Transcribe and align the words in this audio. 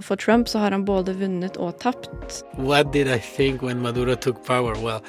For 0.00 0.16
Trump 0.16 0.48
så 0.48 0.58
har 0.58 0.70
han 0.70 0.84
både 0.84 1.12
vunnet 1.14 1.56
og 1.56 1.78
tapt. 1.80 2.08
What 2.56 2.92
did 2.92 3.08
I 3.08 3.18
think 3.18 3.62
when 3.62 3.82
Maduro 3.82 4.14
took 4.16 4.44
power? 4.46 4.74
Well, 4.82 5.02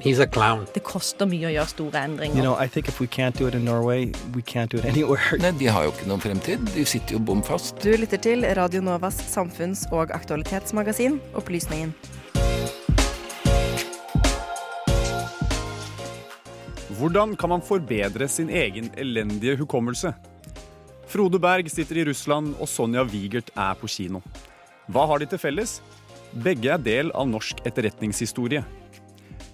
he's 0.00 0.18
a 0.18 0.26
clown. 0.26 0.66
Det 0.74 0.82
koster 0.82 1.26
mye 1.26 1.46
å 1.48 1.52
gjøre 1.54 1.70
store 1.70 2.02
endringer. 2.02 2.36
You 2.36 2.42
know, 2.42 2.56
I 2.58 2.66
think 2.68 2.88
if 2.88 3.00
we 3.00 3.06
can't 3.06 3.38
do 3.38 3.46
it 3.46 3.54
in 3.54 3.64
Norway, 3.64 4.12
we 4.34 4.42
can't 4.42 4.70
do 4.70 4.78
it 4.78 4.84
anywhere. 4.84 5.38
Nei, 5.38 5.52
De 5.58 5.70
har 5.70 5.86
jo 5.86 5.94
ikke 5.94 6.08
noen 6.10 6.20
fremtid. 6.24 6.66
De 6.74 6.84
sitter 6.84 7.18
jo 7.18 7.22
bom 7.22 7.42
fast. 7.42 7.78
Du 7.82 7.94
lytter 7.96 8.18
til 8.18 8.44
Radio 8.58 8.82
Novas 8.82 9.22
samfunns- 9.30 9.86
og 9.92 10.10
aktualitetsmagasin 10.10 11.20
Opplysningen. 11.34 11.94
Hvordan 16.98 17.34
kan 17.36 17.48
man 17.50 17.62
forbedre 17.62 18.28
sin 18.28 18.50
egen 18.50 18.90
elendige 18.98 19.56
hukommelse? 19.58 20.14
Frode 21.14 21.38
Berg 21.38 21.68
sitter 21.70 22.00
i 22.00 22.04
Russland, 22.08 22.56
og 22.58 22.66
Sonja 22.66 23.04
Wigert 23.06 23.52
er 23.54 23.76
på 23.78 23.86
kino. 23.86 24.18
Hva 24.90 25.04
har 25.06 25.20
de 25.22 25.28
til 25.30 25.38
felles? 25.38 25.76
Begge 26.42 26.72
er 26.74 26.80
del 26.82 27.12
av 27.14 27.28
norsk 27.30 27.60
etterretningshistorie. 27.62 28.64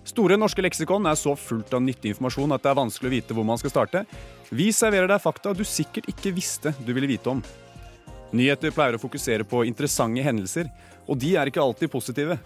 Store 0.09 0.38
norske 0.41 0.64
leksikon 0.64 1.05
er 1.05 1.19
så 1.20 1.34
fullt 1.36 1.74
av 1.77 1.83
nyttig 1.84 2.14
informasjon 2.14 2.56
at 2.56 2.64
det 2.64 2.70
er 2.70 2.78
vanskelig 2.78 3.10
å 3.10 3.12
vite 3.12 3.36
hvor 3.36 3.45
man 3.45 3.60
skal 3.60 3.74
starte. 3.74 4.02
Vi 4.48 4.70
serverer 4.73 5.10
deg 5.10 5.20
fakta 5.20 5.52
du 5.52 5.60
sikkert 5.69 6.09
ikke 6.09 6.33
visste 6.38 6.73
du 6.80 6.95
ville 6.96 7.10
vite 7.10 7.28
om. 7.34 7.45
Nyheter 8.33 8.72
pleier 8.72 8.97
å 8.97 9.02
fokusere 9.02 9.45
på 9.45 9.61
interessante 9.69 10.24
hendelser, 10.24 10.72
og 11.05 11.20
de 11.20 11.34
er 11.36 11.52
ikke 11.52 11.61
alltid 11.61 11.92
positive. 11.92 12.38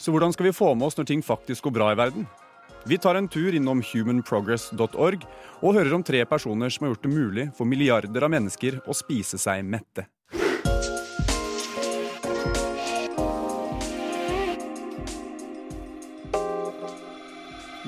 Så 0.00 0.08
hvordan 0.08 0.32
skal 0.32 0.48
vi 0.48 0.56
få 0.56 0.72
med 0.72 0.88
oss 0.88 0.96
når 0.96 1.12
ting 1.12 1.26
faktisk 1.26 1.68
går 1.68 1.76
bra 1.76 1.92
i 1.92 2.00
verden? 2.00 2.24
Vi 2.86 2.98
tar 2.98 3.14
en 3.16 3.28
tur 3.28 3.54
innom 3.56 3.80
humanprogress.org 3.80 5.22
og 5.64 5.72
hører 5.72 5.94
om 5.96 6.02
tre 6.04 6.18
personer 6.28 6.68
som 6.68 6.84
har 6.84 6.90
gjort 6.92 7.06
det 7.06 7.12
mulig 7.14 7.46
for 7.56 7.64
milliarder 7.64 8.26
av 8.26 8.32
mennesker 8.34 8.76
å 8.84 8.92
spise 8.92 9.40
seg 9.40 9.64
mette. 9.64 10.04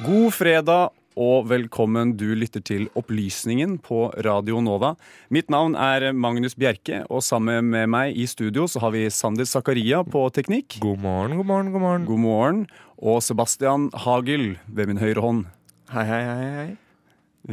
God 0.07 0.33
fredag 0.33 0.95
og 1.17 1.47
velkommen. 1.49 2.13
Du 2.21 2.29
lytter 2.37 2.61
til 2.61 2.87
Opplysningen 2.97 3.79
på 3.83 4.11
Radio 4.25 4.61
Nova. 4.61 4.93
Mitt 5.33 5.49
navn 5.53 5.75
er 5.81 6.11
Magnus 6.13 6.55
Bjerke, 6.59 7.03
og 7.09 7.25
sammen 7.25 7.71
med 7.73 7.89
meg 7.93 8.17
i 8.17 8.27
studio 8.29 8.67
så 8.69 8.83
har 8.85 8.93
vi 8.93 9.07
Sander 9.09 9.49
Zakaria 9.49 10.03
på 10.05 10.27
teknikk. 10.37 10.77
God 10.85 11.01
morgen, 11.01 11.39
god 11.41 11.49
morgen, 11.49 11.73
god 11.73 11.85
morgen. 11.85 12.05
God 12.09 12.21
morgen. 12.21 12.61
Og 13.01 13.23
Sebastian 13.25 13.89
Hagel 14.05 14.59
ved 14.69 14.93
min 14.93 15.01
høyre 15.01 15.25
hånd. 15.25 15.47
Hei, 15.95 16.05
hei, 16.05 16.21
hei, 16.29 16.51
hei. 16.59 16.69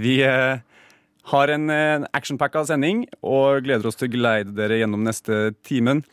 Vi 0.03 0.17
eh, 0.27 0.59
har 1.31 1.53
en 1.53 1.71
eh, 1.71 2.03
actionpacka 2.11 2.65
sending 2.67 3.05
og 3.21 3.63
gleder 3.63 3.87
oss 3.87 3.99
til 3.99 4.09
å 4.09 4.15
geleide 4.17 4.55
dere 4.57 4.81
gjennom 4.81 5.07
neste 5.07 5.53
timen. 5.63 6.03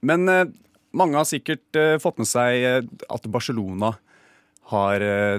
Men 0.00 0.24
eh, 0.30 0.48
mange 0.96 1.20
har 1.20 1.28
sikkert 1.28 1.76
eh, 1.76 1.98
fått 2.00 2.22
med 2.22 2.30
seg 2.30 2.64
eh, 2.64 2.80
at 3.12 3.28
Barcelona 3.28 3.92
har 4.72 5.04
eh, 5.04 5.38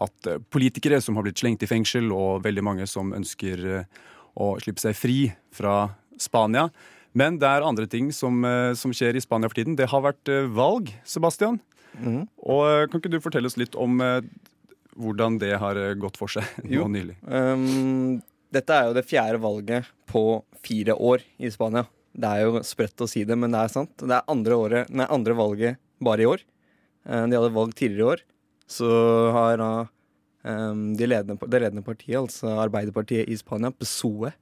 hatt 0.00 0.28
eh, 0.28 0.40
politikere 0.52 1.00
som 1.02 1.16
har 1.16 1.26
blitt 1.26 1.40
slengt 1.40 1.64
i 1.64 1.70
fengsel, 1.70 2.10
og 2.14 2.44
veldig 2.46 2.64
mange 2.64 2.88
som 2.90 3.14
ønsker 3.16 3.64
eh, 3.78 4.04
å 4.36 4.52
slippe 4.62 4.82
seg 4.82 4.96
fri 4.98 5.18
fra 5.54 5.86
Spania. 6.20 6.68
Men 7.16 7.38
det 7.40 7.48
er 7.48 7.64
andre 7.64 7.88
ting 7.88 8.10
som, 8.12 8.42
eh, 8.44 8.74
som 8.76 8.92
skjer 8.96 9.16
i 9.16 9.24
Spania 9.24 9.50
for 9.50 9.58
tiden. 9.58 9.78
Det 9.78 9.88
har 9.92 10.04
vært 10.04 10.32
valg, 10.52 10.92
Sebastian. 11.08 11.60
Mm. 11.96 12.26
Og 12.44 12.90
Kan 12.92 13.00
ikke 13.00 13.14
du 13.14 13.22
fortelle 13.24 13.48
oss 13.48 13.56
litt 13.56 13.76
om 13.80 14.02
hvordan 14.96 15.38
det 15.40 15.54
har 15.60 15.78
gått 15.96 16.18
for 16.20 16.28
seg 16.28 16.44
Jo. 16.68 16.84
nå 16.84 16.92
nylig? 16.92 17.16
Um, 17.24 18.18
dette 18.52 18.72
er 18.72 18.88
jo 18.88 18.96
det 18.96 19.06
fjerde 19.08 19.40
valget 19.40 19.88
på 20.08 20.42
fire 20.64 20.92
år 20.92 21.24
i 21.40 21.48
Spania. 21.52 21.86
Det 22.16 22.28
er 22.28 22.44
jo 22.44 22.60
sprøtt 22.64 23.00
å 23.04 23.08
si 23.08 23.24
det, 23.28 23.36
men 23.36 23.52
det 23.52 23.62
er 23.64 23.72
sant. 23.72 23.96
Det 23.96 24.12
er 24.12 24.28
andre, 24.28 24.60
året, 24.60 24.92
nei, 24.92 25.08
andre 25.08 25.36
valget 25.36 25.80
bare 26.04 26.24
i 26.24 26.28
år. 26.28 26.44
De 27.06 27.36
hadde 27.36 27.52
valg 27.54 27.74
tidligere 27.76 28.04
i 28.04 28.10
år. 28.12 28.22
Så 28.66 28.88
har 29.34 29.60
da 29.60 29.70
um, 30.42 30.94
det 30.98 31.08
ledende, 31.08 31.38
det 31.38 31.60
ledende 31.62 31.84
partiet, 31.86 32.18
altså 32.18 32.56
Arbeiderpartiet 32.64 33.30
i 33.30 33.38
Spania, 33.38 33.70
PSOE, 33.74 34.32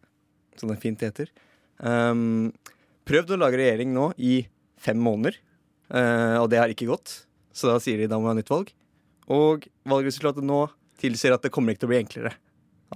som 0.59 0.71
det 0.71 0.81
fint 0.83 1.03
heter, 1.05 1.31
um, 1.83 2.53
prøvd 3.09 3.35
å 3.35 3.41
lage 3.43 3.61
regjering 3.61 3.93
nå 3.95 4.11
i 4.17 4.47
fem 4.81 5.01
måneder. 5.01 5.37
uh, 5.93 6.41
og 6.41 6.49
det 6.51 6.61
har 6.63 6.73
ikke 6.73 6.89
gått, 6.89 7.27
så 7.53 7.73
da 7.73 7.77
sier 7.83 8.01
de 8.01 8.09
da 8.09 8.19
må 8.19 8.29
vi 8.29 8.33
ha 8.33 8.39
nytt 8.41 8.53
valg. 8.53 8.73
Og 9.35 9.69
valgresultatet 9.89 10.45
nå 10.45 10.65
tilsier 11.01 11.35
at 11.37 11.45
det 11.45 11.53
kommer 11.53 11.73
ikke 11.73 11.85
til 11.85 11.91
å 11.91 11.95
bli 11.95 12.01
enklere. 12.03 12.33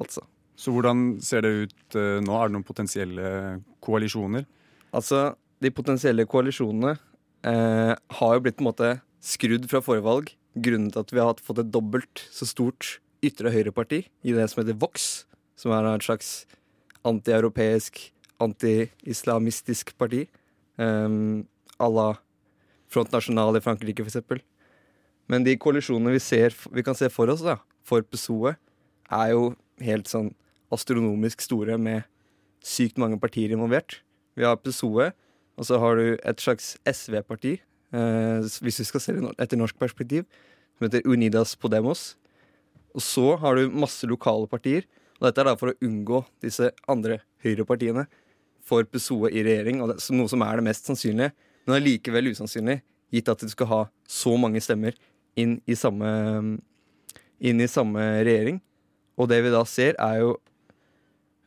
Altså. 0.01 0.25
Så 0.59 0.73
hvordan 0.75 1.19
ser 1.23 1.45
det 1.45 1.53
ut 1.65 1.99
uh, 1.99 2.19
nå? 2.25 2.33
Er 2.35 2.49
det 2.49 2.57
noen 2.57 2.67
potensielle 2.67 3.29
koalisjoner? 3.85 4.49
Altså, 4.97 5.37
de 5.61 5.71
potensielle 5.75 6.25
koalisjonene 6.29 6.97
uh, 6.97 7.93
har 7.95 8.35
jo 8.35 8.43
blitt 8.45 8.59
på 8.59 8.65
en 8.65 8.71
måte 8.71 8.91
skrudd 9.25 9.69
fra 9.71 9.83
forrige 9.85 10.07
valg 10.07 10.33
grunnet 10.65 10.95
til 10.95 11.05
at 11.05 11.15
vi 11.15 11.23
har 11.23 11.43
fått 11.45 11.63
et 11.63 11.73
dobbelt 11.75 12.25
så 12.35 12.49
stort 12.49 12.99
ytre 13.25 13.51
høyreparti 13.53 14.05
i 14.07 14.35
det 14.35 14.47
som 14.51 14.63
heter 14.63 14.79
Vox, 14.79 15.27
som 15.59 15.75
er 15.75 15.87
et 15.91 16.07
slags 16.07 16.33
antieuropeisk, 17.09 18.01
anti-islamistisk 18.43 19.97
parti. 19.99 20.27
Um, 20.79 21.47
à 21.79 21.89
la 21.89 22.15
Front 22.89 23.13
National 23.13 23.57
i 23.57 23.61
Frankrike, 23.61 24.03
eksempel. 24.03 24.41
Men 25.29 25.45
de 25.45 25.57
koalisjonene 25.61 26.15
vi, 26.15 26.23
ser, 26.23 26.55
vi 26.73 26.85
kan 26.85 26.97
se 26.97 27.11
for 27.13 27.31
oss 27.31 27.43
da, 27.45 27.59
for 27.85 28.05
PSOE, 28.07 28.55
er 29.13 29.33
jo 29.35 29.53
helt 29.85 30.09
sånn 30.11 30.33
astronomisk 30.75 31.45
store 31.45 31.79
med 31.81 32.07
sykt 32.65 32.99
mange 33.01 33.19
partier 33.21 33.53
involvert. 33.55 34.01
Vi 34.39 34.47
har 34.47 34.59
PSOE, 34.61 35.11
og 35.59 35.69
så 35.69 35.79
har 35.83 35.99
du 35.99 36.17
et 36.17 36.43
slags 36.43 36.77
SV-parti, 36.89 37.59
hvis 37.89 38.81
vi 38.83 38.87
skal 38.89 39.01
se 39.01 39.15
det 39.17 39.31
etter 39.41 39.57
norsk 39.57 39.79
perspektiv, 39.81 40.27
som 40.77 40.87
heter 40.87 41.07
Unidas 41.09 41.55
Podemos. 41.57 42.17
Og 42.95 43.03
så 43.05 43.37
har 43.41 43.57
du 43.57 43.73
masse 43.73 44.07
lokale 44.09 44.49
partier, 44.51 44.87
og 45.19 45.29
dette 45.29 45.43
er 45.43 45.49
da 45.51 45.57
for 45.59 45.73
å 45.73 45.79
unngå 45.85 46.23
disse 46.45 46.71
andre 46.91 47.21
høyrepartiene 47.45 48.07
for 48.69 48.87
PSOE 48.87 49.33
i 49.33 49.43
regjering, 49.47 49.83
og 49.83 49.93
det, 49.93 49.99
noe 50.15 50.31
som 50.31 50.45
er 50.47 50.61
det 50.61 50.67
mest 50.69 50.89
sannsynlige, 50.89 51.33
men 51.67 51.79
allikevel 51.79 52.31
usannsynlig, 52.33 52.81
gitt 53.15 53.31
at 53.33 53.41
du 53.41 53.49
skal 53.51 53.71
ha 53.71 53.81
så 54.09 54.35
mange 54.41 54.61
stemmer 54.63 54.97
inn 55.39 55.59
i 55.67 55.77
samme, 55.79 56.11
inn 57.41 57.63
i 57.63 57.71
samme 57.71 58.05
regjering. 58.27 58.61
Og 59.19 59.31
det 59.31 59.41
vi 59.45 59.53
da 59.55 59.65
ser, 59.67 59.97
er 59.99 60.21
jo 60.23 60.35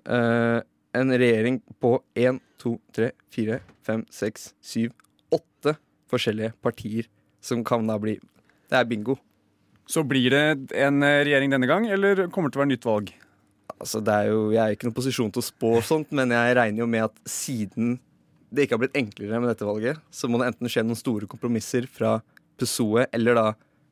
eh, 0.09 0.59
en 0.97 1.13
regjering 1.13 1.61
på 1.81 1.95
én, 2.19 2.41
to, 2.61 2.75
tre, 2.95 3.11
fire, 3.33 3.61
fem, 3.85 4.03
seks, 4.11 4.51
syv, 4.65 4.91
åtte 5.31 5.77
forskjellige 6.11 6.55
partier 6.63 7.09
som 7.41 7.63
kan 7.65 7.87
da 7.89 7.97
bli 7.99 8.19
Det 8.71 8.77
er 8.77 8.87
bingo. 8.87 9.17
Så 9.89 10.03
blir 10.07 10.31
det 10.31 10.71
en 10.79 11.03
eh, 11.03 11.23
regjering 11.25 11.51
denne 11.51 11.67
gang, 11.67 11.89
eller 11.91 12.27
kommer 12.31 12.47
det 12.47 12.55
til 12.55 12.61
å 12.61 12.63
være 12.63 12.71
nytt 12.71 12.87
valg? 12.87 13.09
Altså, 13.81 13.99
det 14.05 14.13
er 14.13 14.29
jo, 14.29 14.45
jeg 14.53 14.61
er 14.61 14.75
ikke 14.75 14.85
i 14.85 14.89
noen 14.89 14.99
posisjon 14.99 15.33
til 15.33 15.41
å 15.41 15.47
spå 15.47 15.71
sånt, 15.83 16.13
men 16.15 16.31
jeg 16.31 16.55
regner 16.55 16.83
jo 16.83 16.87
med 16.87 17.07
at 17.09 17.17
siden 17.27 17.97
det 18.51 18.65
ikke 18.65 18.77
har 18.77 18.83
blitt 18.83 18.99
enklere 18.99 19.39
med 19.41 19.49
dette 19.51 19.67
valget, 19.67 19.99
så 20.11 20.27
må 20.27 20.39
det 20.39 20.51
enten 20.51 20.71
skje 20.71 20.83
noen 20.85 20.99
store 20.99 21.27
kompromisser 21.31 21.87
fra 21.91 22.17
PSOE 22.59 23.07
eller 23.15 23.37
da 23.37 23.45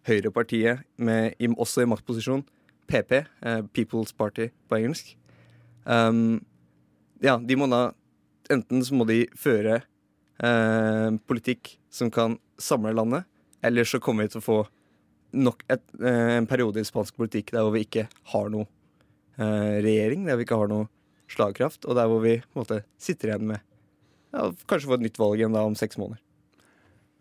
høyrepartiet, 0.08 0.84
med, 1.00 1.36
også 1.56 1.84
i 1.84 1.90
maktposisjon, 1.90 2.44
PP, 2.90 3.20
eh, 3.20 3.62
People's 3.76 4.14
Party 4.16 4.50
på 4.70 4.80
engelsk. 4.80 5.14
Um, 5.86 6.40
ja, 7.24 7.38
de 7.40 7.58
må 7.58 7.70
da 7.72 7.90
Enten 8.50 8.82
så 8.82 8.96
må 8.98 9.06
de 9.06 9.28
føre 9.38 9.76
eh, 10.42 11.10
politikk 11.30 11.76
som 11.90 12.12
kan 12.14 12.38
samle 12.62 12.94
landet, 12.96 13.28
eller 13.66 13.88
så 13.88 14.00
kommer 14.04 14.26
vi 14.26 14.34
til 14.36 14.42
å 14.42 14.46
få 14.46 14.60
nok 15.36 15.64
et, 15.70 15.84
eh, 16.02 16.38
en 16.38 16.48
periode 16.50 16.82
i 16.82 16.88
spansk 16.88 17.18
politikk 17.20 17.54
der 17.54 17.66
hvor 17.66 17.76
vi 17.76 17.86
ikke 17.86 18.08
har 18.34 18.50
noe 18.54 18.66
eh, 19.38 19.80
regjering, 19.86 20.26
der 20.26 20.40
vi 20.40 20.48
ikke 20.48 20.60
har 20.62 20.72
noe 20.72 20.90
slagkraft, 21.30 21.86
og 21.86 21.98
der 21.98 22.10
hvor 22.10 22.24
vi 22.24 22.40
måte 22.58 22.82
sitter 23.02 23.34
igjen 23.34 23.50
med 23.52 23.66
ja, 24.34 24.50
kanskje 24.70 24.90
få 24.90 24.98
et 24.98 25.06
nytt 25.08 25.20
valg 25.22 25.42
igjen 25.42 25.56
da 25.56 25.66
om 25.66 25.78
seks 25.78 26.00
måneder. 26.02 26.22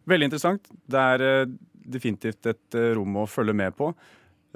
Veldig 0.09 0.29
interessant. 0.31 0.71
Det 0.89 1.05
er 1.15 1.25
eh, 1.25 1.51
definitivt 1.89 2.49
et 2.49 2.79
eh, 2.79 2.93
rom 2.97 3.21
å 3.23 3.29
følge 3.29 3.57
med 3.57 3.77
på. 3.77 3.93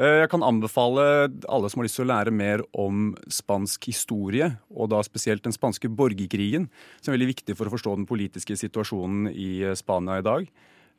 Eh, 0.00 0.22
Jeg 0.22 0.30
kan 0.32 0.42
anbefale 0.42 1.28
alle 1.48 1.68
som 1.70 1.80
har 1.80 1.86
lyst 1.86 1.98
til 2.00 2.06
å 2.06 2.12
lære 2.12 2.32
mer 2.32 2.64
om 2.72 3.12
spansk 3.28 3.90
historie, 3.90 4.48
og 4.70 4.90
da 4.90 5.02
spesielt 5.04 5.44
den 5.44 5.52
spanske 5.52 5.90
borgerkrigen, 5.92 6.68
som 7.00 7.12
er 7.12 7.18
veldig 7.18 7.34
viktig 7.34 7.56
for 7.58 7.68
å 7.68 7.74
forstå 7.74 7.96
den 7.96 8.08
politiske 8.08 8.56
situasjonen 8.56 9.28
i 9.32 9.62
eh, 9.62 9.76
Spania 9.78 10.18
i 10.18 10.26
dag, 10.26 10.48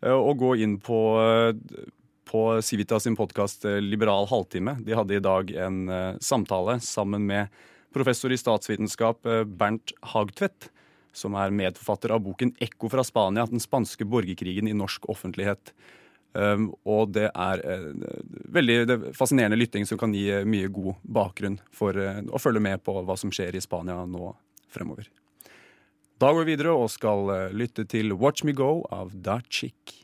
og 0.04 0.38
gå 0.38 0.50
inn 0.60 0.78
på, 0.84 1.00
eh, 1.24 1.86
på 2.28 2.42
Civita 2.62 3.00
sin 3.00 3.16
podkast 3.16 3.64
Liberal 3.80 4.28
halvtime. 4.28 4.76
De 4.84 4.98
hadde 4.98 5.16
i 5.16 5.24
dag 5.24 5.52
en 5.56 5.88
eh, 5.90 6.18
samtale 6.20 6.80
sammen 6.84 7.26
med 7.26 7.48
professor 7.94 8.34
i 8.34 8.40
statsvitenskap 8.40 9.26
eh, 9.26 9.44
Bernt 9.46 9.94
Hagtvedt, 10.14 10.70
som 11.14 11.36
er 11.38 11.54
medforfatter 11.54 12.12
av 12.12 12.24
boken 12.26 12.56
'Ekko 12.58 12.90
fra 12.90 13.04
Spania 13.06 13.46
den 13.46 13.62
spanske 13.62 14.06
borgerkrigen 14.06 14.68
i 14.68 14.74
norsk 14.74 15.06
offentlighet'. 15.08 15.72
Um, 16.34 16.72
og 16.90 17.12
det 17.14 17.28
er 17.30 17.62
uh, 17.62 17.90
veldig 18.56 18.78
det 18.90 18.96
er 18.96 19.18
fascinerende 19.18 19.60
lytting 19.60 19.86
som 19.86 20.00
kan 20.02 20.16
gi 20.18 20.24
eh, 20.34 20.48
mye 20.50 20.72
god 20.74 20.96
bakgrunn 21.06 21.60
for 21.70 21.94
uh, 21.94 22.24
å 22.34 22.42
følge 22.42 22.64
med 22.66 22.82
på 22.82 22.96
hva 23.06 23.18
som 23.20 23.30
skjer 23.34 23.54
i 23.54 23.62
Spania 23.62 24.00
nå 24.10 24.32
fremover. 24.74 25.12
Da 26.18 26.32
går 26.34 26.48
vi 26.48 26.56
videre 26.56 26.74
og 26.74 26.90
skal 26.90 27.30
lytte 27.54 27.86
til 27.90 28.16
Watch 28.18 28.46
Me 28.48 28.56
Go 28.58 28.80
av 28.94 29.12
Da 29.14 29.42
Chick. 29.50 30.00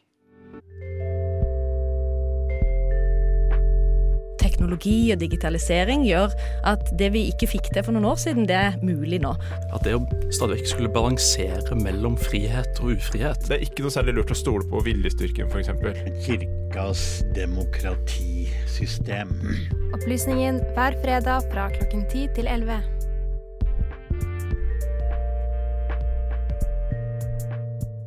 Teknologi 4.59 5.13
og 5.13 5.21
digitalisering 5.21 6.01
gjør 6.03 6.33
at 6.67 6.89
det 6.99 7.13
vi 7.13 7.21
ikke 7.31 7.47
fikk 7.47 7.69
til 7.71 7.79
for 7.87 7.95
noen 7.95 8.09
år 8.09 8.17
siden, 8.19 8.43
det 8.43 8.57
er 8.59 8.73
mulig 8.83 9.21
nå. 9.23 9.29
At 9.71 9.85
det 9.87 9.93
å 9.95 10.01
stadig 10.35 10.57
vekk 10.57 10.67
skulle 10.67 10.89
balansere 10.91 11.77
mellom 11.79 12.17
frihet 12.19 12.81
og 12.83 12.97
ufrihet 12.97 13.45
Det 13.47 13.55
er 13.55 13.61
ikke 13.63 13.85
noe 13.85 13.93
særlig 13.95 14.17
lurt 14.17 14.33
å 14.35 14.35
stole 14.35 14.67
på 14.67 14.81
viljestyrken, 14.83 15.47
f.eks. 15.47 15.71
Kirkas 16.25 17.03
demokratisystem. 17.37 19.31
Opplysningen 19.95 20.59
hver 20.75 20.97
fredag 21.05 21.47
fra 21.53 21.69
klokken 21.77 22.03
10 22.11 22.35
til 22.35 22.51
11. 22.51 22.83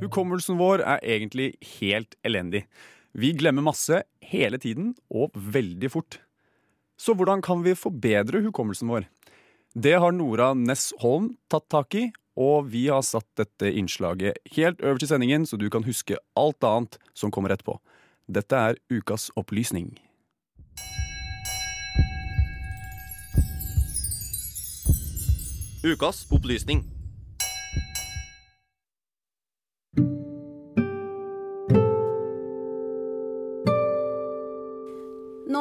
Hukommelsen 0.04 0.60
vår 0.60 0.84
er 0.84 1.00
egentlig 1.16 1.54
helt 1.78 2.12
elendig. 2.28 2.66
Vi 3.16 3.32
glemmer 3.40 3.64
masse 3.64 4.02
hele 4.28 4.60
tiden 4.60 4.92
og 5.08 5.32
veldig 5.32 5.90
fort. 5.96 6.20
Så 7.02 7.16
hvordan 7.18 7.40
kan 7.42 7.64
vi 7.64 7.74
forbedre 7.74 8.44
hukommelsen 8.44 8.90
vår? 8.92 9.08
Det 9.74 9.96
har 9.98 10.12
Nora 10.14 10.52
Ness 10.54 10.92
Holm 11.02 11.32
tatt 11.50 11.66
tak 11.72 11.96
i, 11.98 12.04
og 12.38 12.68
vi 12.70 12.84
har 12.92 13.02
satt 13.02 13.26
dette 13.40 13.72
innslaget 13.74 14.38
helt 14.54 14.78
øverst 14.84 15.08
i 15.08 15.10
sendingen, 15.10 15.46
så 15.48 15.58
du 15.58 15.66
kan 15.72 15.82
huske 15.82 16.20
alt 16.38 16.62
annet 16.62 17.00
som 17.18 17.32
kommer 17.34 17.50
etterpå. 17.50 17.80
Dette 18.30 18.54
er 18.54 18.78
ukas 18.92 19.32
opplysning. 19.34 19.96
Ukas 25.82 26.22
opplysning. 26.30 26.86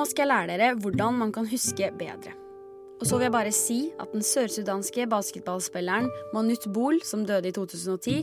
Nå 0.01 0.07
skal 0.09 0.23
jeg 0.25 0.31
lære 0.31 0.53
dere 0.57 0.75
hvordan 0.81 1.17
man 1.19 1.29
kan 1.29 1.45
huske 1.45 1.91
bedre. 1.93 2.31
Og 2.97 3.05
så 3.05 3.19
vil 3.19 3.27
jeg 3.27 3.33
bare 3.35 3.51
si 3.53 3.75
at 4.01 4.09
den 4.09 4.23
sørsudanske 4.25 5.03
basketballspilleren 5.11 6.07
Manut 6.33 6.65
Bol, 6.73 6.97
som 7.05 7.21
døde 7.29 7.51
i 7.51 7.53
2010, 7.53 8.15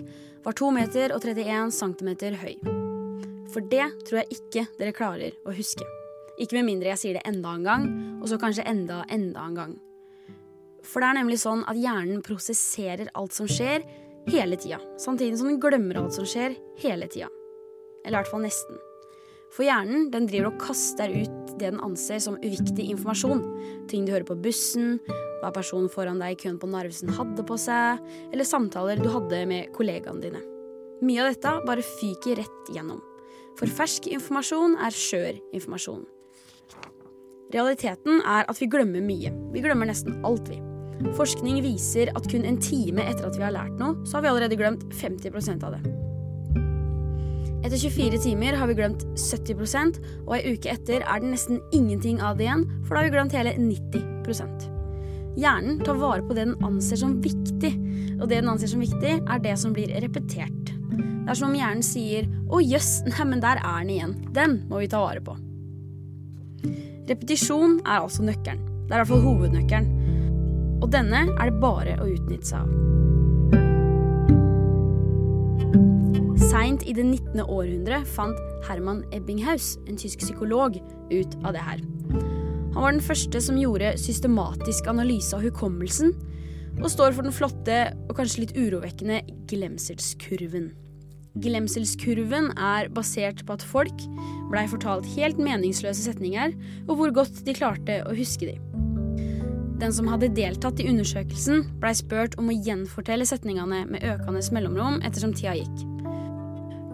var 0.42 0.56
2 0.58 0.70
meter 0.74 1.14
og 1.14 1.22
31 1.22 1.70
cm 1.76 2.10
høy. 2.40 2.56
For 3.54 3.62
det 3.62 3.86
tror 4.08 4.24
jeg 4.24 4.40
ikke 4.40 4.64
dere 4.80 4.96
klarer 4.96 5.38
å 5.46 5.54
huske. 5.54 5.86
Ikke 6.42 6.58
med 6.58 6.66
mindre 6.66 6.90
jeg 6.96 7.02
sier 7.04 7.20
det 7.20 7.22
enda 7.30 7.54
en 7.54 7.68
gang, 7.70 7.86
og 8.18 8.26
så 8.32 8.40
kanskje 8.42 8.66
enda, 8.66 9.04
enda 9.06 9.46
en 9.46 9.60
gang. 9.60 9.78
For 10.82 10.98
det 10.98 11.12
er 11.12 11.20
nemlig 11.20 11.38
sånn 11.44 11.62
at 11.70 11.78
hjernen 11.78 12.26
prosesserer 12.26 13.14
alt 13.14 13.38
som 13.38 13.46
skjer, 13.46 13.86
hele 14.26 14.58
tida. 14.58 14.82
Samtidig 14.98 15.38
som 15.38 15.52
den 15.52 15.62
glemmer 15.62 16.02
alt 16.02 16.18
som 16.18 16.26
skjer, 16.26 16.58
hele 16.82 17.06
tida. 17.06 17.30
Eller 18.02 18.18
i 18.18 18.22
hvert 18.24 18.34
fall 18.34 18.46
nesten. 18.48 18.82
For 19.54 19.64
hjernen 19.64 20.10
den 20.12 20.28
driver 20.28 20.52
og 20.52 20.60
kaster 20.62 21.12
ut 21.12 21.54
det 21.58 21.72
den 21.72 21.80
anser 21.82 22.20
som 22.22 22.36
uviktig 22.38 22.88
informasjon. 22.92 23.40
Ting 23.90 24.04
du 24.06 24.12
hører 24.12 24.26
på 24.28 24.36
bussen, 24.38 24.98
hva 25.42 25.50
personen 25.54 25.90
foran 25.90 26.20
deg 26.22 26.36
i 26.36 26.38
køen 26.44 26.58
på 26.60 26.70
Narvesen 26.70 27.10
hadde 27.16 27.44
på 27.46 27.58
seg, 27.60 28.02
eller 28.32 28.46
samtaler 28.46 29.00
du 29.02 29.08
hadde 29.12 29.42
med 29.50 29.72
kollegaene 29.74 30.22
dine. 30.22 30.44
Mye 31.02 31.24
av 31.24 31.32
dette 31.32 31.54
bare 31.66 31.84
fyker 31.86 32.40
rett 32.42 32.72
gjennom. 32.74 33.02
For 33.58 33.70
fersk 33.70 34.06
informasjon 34.10 34.78
er 34.86 34.94
skjør 34.94 35.38
informasjon. 35.56 36.06
Realiteten 37.54 38.20
er 38.28 38.46
at 38.50 38.58
vi 38.60 38.68
glemmer 38.70 39.02
mye. 39.02 39.32
Vi 39.54 39.62
glemmer 39.64 39.88
nesten 39.88 40.20
alt, 40.26 40.50
vi. 40.52 40.60
Forskning 41.16 41.62
viser 41.64 42.10
at 42.18 42.26
kun 42.30 42.44
en 42.46 42.58
time 42.62 43.06
etter 43.06 43.26
at 43.28 43.38
vi 43.38 43.46
har 43.46 43.54
lært 43.54 43.78
noe, 43.80 43.96
så 44.04 44.18
har 44.18 44.26
vi 44.26 44.34
allerede 44.34 44.58
glemt 44.58 44.84
50% 44.98 45.66
av 45.66 45.78
det. 45.78 45.97
Etter 47.68 47.82
24 47.84 48.18
timer 48.24 48.56
har 48.56 48.70
vi 48.70 48.78
glemt 48.78 49.02
70% 49.20 49.98
og 50.22 50.30
ei 50.38 50.54
uke 50.54 50.70
etter 50.72 51.02
er 51.02 51.20
det 51.20 51.34
nesten 51.34 51.58
ingenting 51.76 52.16
av 52.24 52.38
det 52.38 52.46
igjen, 52.46 52.62
for 52.86 52.96
da 52.96 53.02
har 53.02 53.08
vi 53.10 53.12
glemt 53.12 53.36
hele 53.36 53.52
90% 53.60 54.62
Hjernen 55.36 55.82
tar 55.84 55.98
vare 56.00 56.24
på 56.24 56.32
det 56.32 56.46
den 56.46 56.64
anser 56.64 56.96
som 57.02 57.18
viktig, 57.20 57.74
og 58.16 58.24
det 58.24 58.38
den 58.38 58.48
anser 58.48 58.72
som 58.72 58.80
viktig, 58.80 59.12
er 59.20 59.44
det 59.44 59.52
som 59.60 59.76
blir 59.76 59.92
repetert. 60.00 60.72
Det 60.72 61.28
er 61.28 61.36
som 61.36 61.52
om 61.52 61.58
hjernen 61.60 61.84
sier 61.84 62.24
'Å 62.48 62.62
jøss, 62.64 63.04
neimen 63.04 63.44
der 63.44 63.60
er 63.60 63.84
den 63.84 63.92
igjen'. 63.92 64.32
Den 64.32 64.64
må 64.70 64.80
vi 64.80 64.88
ta 64.88 65.04
vare 65.04 65.20
på. 65.20 65.36
Repetisjon 67.06 67.80
er 67.84 68.00
altså 68.00 68.24
nøkkelen. 68.24 68.64
Det 68.88 68.96
er 68.96 68.96
i 68.96 69.04
hvert 69.04 69.12
fall 69.12 69.26
hovednøkkelen. 69.28 69.86
Og 70.82 70.90
denne 70.90 71.28
er 71.36 71.50
det 71.50 71.60
bare 71.60 72.00
å 72.00 72.08
utnytte 72.08 72.46
seg 72.46 72.64
av. 72.64 73.07
Seint 76.78 76.90
i 76.90 76.94
det 76.94 77.04
19. 77.04 77.40
århundre 77.42 78.04
fant 78.06 78.38
Herman 78.68 79.00
Ebbinghaus, 79.12 79.78
en 79.88 79.96
tysk 79.98 80.20
psykolog, 80.22 80.76
ut 81.10 81.32
av 81.42 81.56
det 81.56 81.62
her. 81.64 81.80
Han 82.74 82.82
var 82.84 82.92
den 82.92 83.02
første 83.02 83.40
som 83.42 83.58
gjorde 83.58 83.96
systematisk 83.98 84.86
analyse 84.86 85.34
av 85.34 85.42
hukommelsen, 85.42 86.12
og 86.78 86.86
står 86.92 87.16
for 87.16 87.26
den 87.26 87.34
flotte 87.34 87.80
og 88.06 88.14
kanskje 88.20 88.44
litt 88.44 88.54
urovekkende 88.54 89.24
glemselskurven. 89.50 90.70
Glemselskurven 91.42 92.52
er 92.54 92.92
basert 92.94 93.42
på 93.46 93.58
at 93.58 93.66
folk 93.66 94.06
blei 94.52 94.68
fortalt 94.70 95.08
helt 95.16 95.42
meningsløse 95.42 96.06
setninger, 96.06 96.54
og 96.86 96.94
hvor 97.00 97.16
godt 97.24 97.42
de 97.42 97.58
klarte 97.58 98.04
å 98.06 98.14
huske 98.14 98.52
de. 98.52 98.58
Den 99.82 99.94
som 99.94 100.06
hadde 100.10 100.30
deltatt 100.34 100.78
i 100.82 100.86
undersøkelsen, 100.90 101.66
blei 101.82 101.94
spurt 101.98 102.38
om 102.38 102.50
å 102.50 102.62
gjenfortelle 102.62 103.26
setningene 103.26 103.86
med 103.90 104.10
økende 104.14 104.46
mellomrom 104.54 105.02
ettersom 105.02 105.34
tida 105.34 105.58
gikk. 105.58 105.97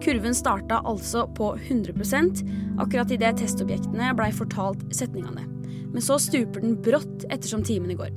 Kurven 0.05 0.35
starta 0.37 0.83
altså 0.85 1.23
på 1.33 1.55
100% 1.57 2.43
akkurat 2.79 3.11
idet 3.11 3.39
testobjektene 3.41 4.11
blei 4.17 4.29
fortalt 4.37 4.83
setningene. 4.93 5.47
Men 5.93 6.03
så 6.03 6.19
stuper 6.21 6.61
den 6.61 6.75
brått 6.85 7.25
ettersom 7.33 7.63
timene 7.65 7.97
går. 7.97 8.11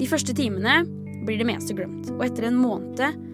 De 0.00 0.08
første 0.08 0.32
timene 0.32 0.80
blir 1.26 1.36
det 1.36 1.48
meste 1.50 1.76
glemt, 1.76 2.08
og 2.14 2.24
etter 2.24 2.48
en 2.48 2.56
måned 2.56 3.26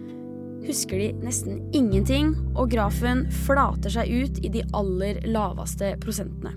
husker 0.67 0.99
de 0.99 1.13
nesten 1.23 1.61
ingenting, 1.77 2.33
og 2.57 2.73
grafen 2.73 3.23
flater 3.45 3.95
seg 3.95 4.11
ut 4.11 4.41
i 4.43 4.51
de 4.51 4.65
aller 4.75 5.21
laveste 5.31 5.93
prosentene. 6.03 6.51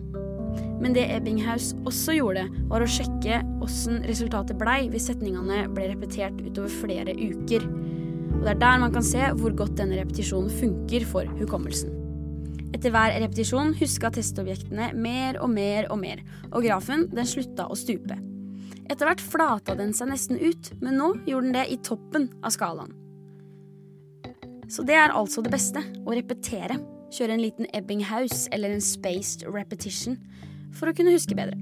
Men 0.81 0.97
det 0.97 1.07
Ebbinghaus 1.13 1.71
også 1.87 2.17
gjorde, 2.17 2.49
var 2.73 2.83
å 2.83 2.91
sjekke 2.91 3.43
åssen 3.63 4.03
resultatet 4.09 4.59
blei 4.59 4.89
hvis 4.91 5.07
setningene 5.13 5.69
ble 5.77 5.91
repetert 5.93 6.41
utover 6.43 6.73
flere 6.81 7.15
uker. 7.15 7.69
Og 8.41 8.47
det 8.47 8.55
er 8.55 8.61
der 8.63 8.79
man 8.81 8.93
kan 8.95 9.05
se 9.05 9.27
hvor 9.37 9.53
godt 9.53 9.75
denne 9.77 9.99
repetisjonen 9.99 10.49
funker 10.49 11.05
for 11.05 11.29
hukommelsen. 11.37 11.91
Etter 12.73 12.89
hver 12.94 13.13
repetisjon 13.20 13.75
huska 13.77 14.09
testobjektene 14.17 14.87
mer 14.97 15.37
og 15.44 15.51
mer 15.53 15.91
og 15.93 15.99
mer, 16.01 16.23
og 16.49 16.65
grafen 16.65 17.03
den 17.13 17.29
slutta 17.29 17.67
å 17.69 17.77
stupe. 17.77 18.17
Etter 18.89 19.05
hvert 19.05 19.20
flata 19.20 19.75
den 19.77 19.93
seg 19.93 20.09
nesten 20.09 20.41
ut, 20.41 20.70
men 20.81 20.97
nå 20.97 21.11
gjorde 21.29 21.51
den 21.51 21.59
det 21.59 21.67
i 21.69 21.77
toppen 21.85 22.31
av 22.41 22.55
skalaen. 22.55 22.94
Så 24.73 24.87
det 24.89 24.97
er 24.97 25.13
altså 25.13 25.44
det 25.44 25.53
beste, 25.53 25.82
å 26.09 26.17
repetere. 26.17 26.79
Kjøre 27.13 27.37
en 27.37 27.43
liten 27.44 27.69
Ebbinghaus 27.77 28.47
eller 28.55 28.73
en 28.73 28.81
spaced 28.81 29.44
repetition 29.53 30.17
for 30.73 30.89
å 30.89 30.97
kunne 30.97 31.13
huske 31.13 31.37
bedre. 31.37 31.61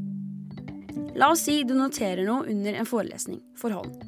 La 1.18 1.32
oss 1.34 1.42
si 1.48 1.58
du 1.66 1.74
noterer 1.74 2.22
noe 2.28 2.46
under 2.46 2.78
en 2.78 2.86
forelesning 2.86 3.42
for 3.58 3.74
hånd. 3.74 3.98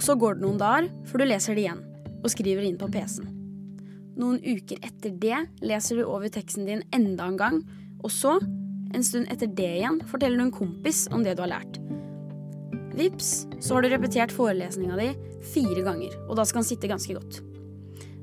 Så 0.00 0.16
går 0.16 0.38
det 0.38 0.46
noen 0.46 0.60
dager 0.60 0.88
før 1.08 1.22
du 1.22 1.28
leser 1.28 1.56
det 1.56 1.66
igjen 1.66 1.84
og 2.20 2.32
skriver 2.32 2.66
inn 2.66 2.80
på 2.80 2.88
PC-en. 2.92 3.36
Noen 4.20 4.40
uker 4.44 4.80
etter 4.84 5.12
det 5.16 5.36
leser 5.64 6.00
du 6.00 6.04
over 6.04 6.28
teksten 6.32 6.66
din 6.68 6.82
enda 6.92 7.28
en 7.30 7.38
gang, 7.40 7.60
og 8.04 8.12
så, 8.12 8.34
en 8.92 9.04
stund 9.06 9.30
etter 9.32 9.48
det 9.48 9.70
igjen, 9.78 10.00
forteller 10.10 10.40
du 10.40 10.48
en 10.48 10.52
kompis 10.52 11.06
om 11.14 11.24
det 11.24 11.36
du 11.38 11.44
har 11.44 11.54
lært. 11.54 11.78
Vips, 12.96 13.46
så 13.62 13.76
har 13.76 13.84
du 13.84 13.92
repetert 13.92 14.34
forelesninga 14.34 14.98
di 14.98 15.08
fire 15.54 15.84
ganger, 15.86 16.16
og 16.26 16.36
da 16.36 16.44
skal 16.44 16.60
den 16.60 16.68
sitte 16.68 16.90
ganske 16.90 17.16
godt. 17.16 17.40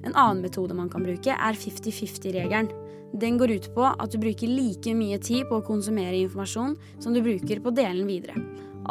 En 0.06 0.14
annen 0.14 0.44
metode 0.46 0.76
man 0.78 0.92
kan 0.92 1.06
bruke, 1.06 1.34
er 1.34 1.58
50-50-regelen. 1.58 2.70
Den 3.18 3.40
går 3.40 3.56
ut 3.56 3.70
på 3.74 3.88
at 3.88 4.12
du 4.12 4.20
bruker 4.22 4.52
like 4.52 4.94
mye 4.94 5.18
tid 5.24 5.48
på 5.50 5.60
å 5.60 5.66
konsumere 5.66 6.20
informasjon 6.20 6.76
som 7.00 7.16
du 7.16 7.24
bruker 7.26 7.64
på 7.64 7.72
å 7.72 7.76
dele 7.76 8.04
den 8.04 8.12
videre. 8.12 8.36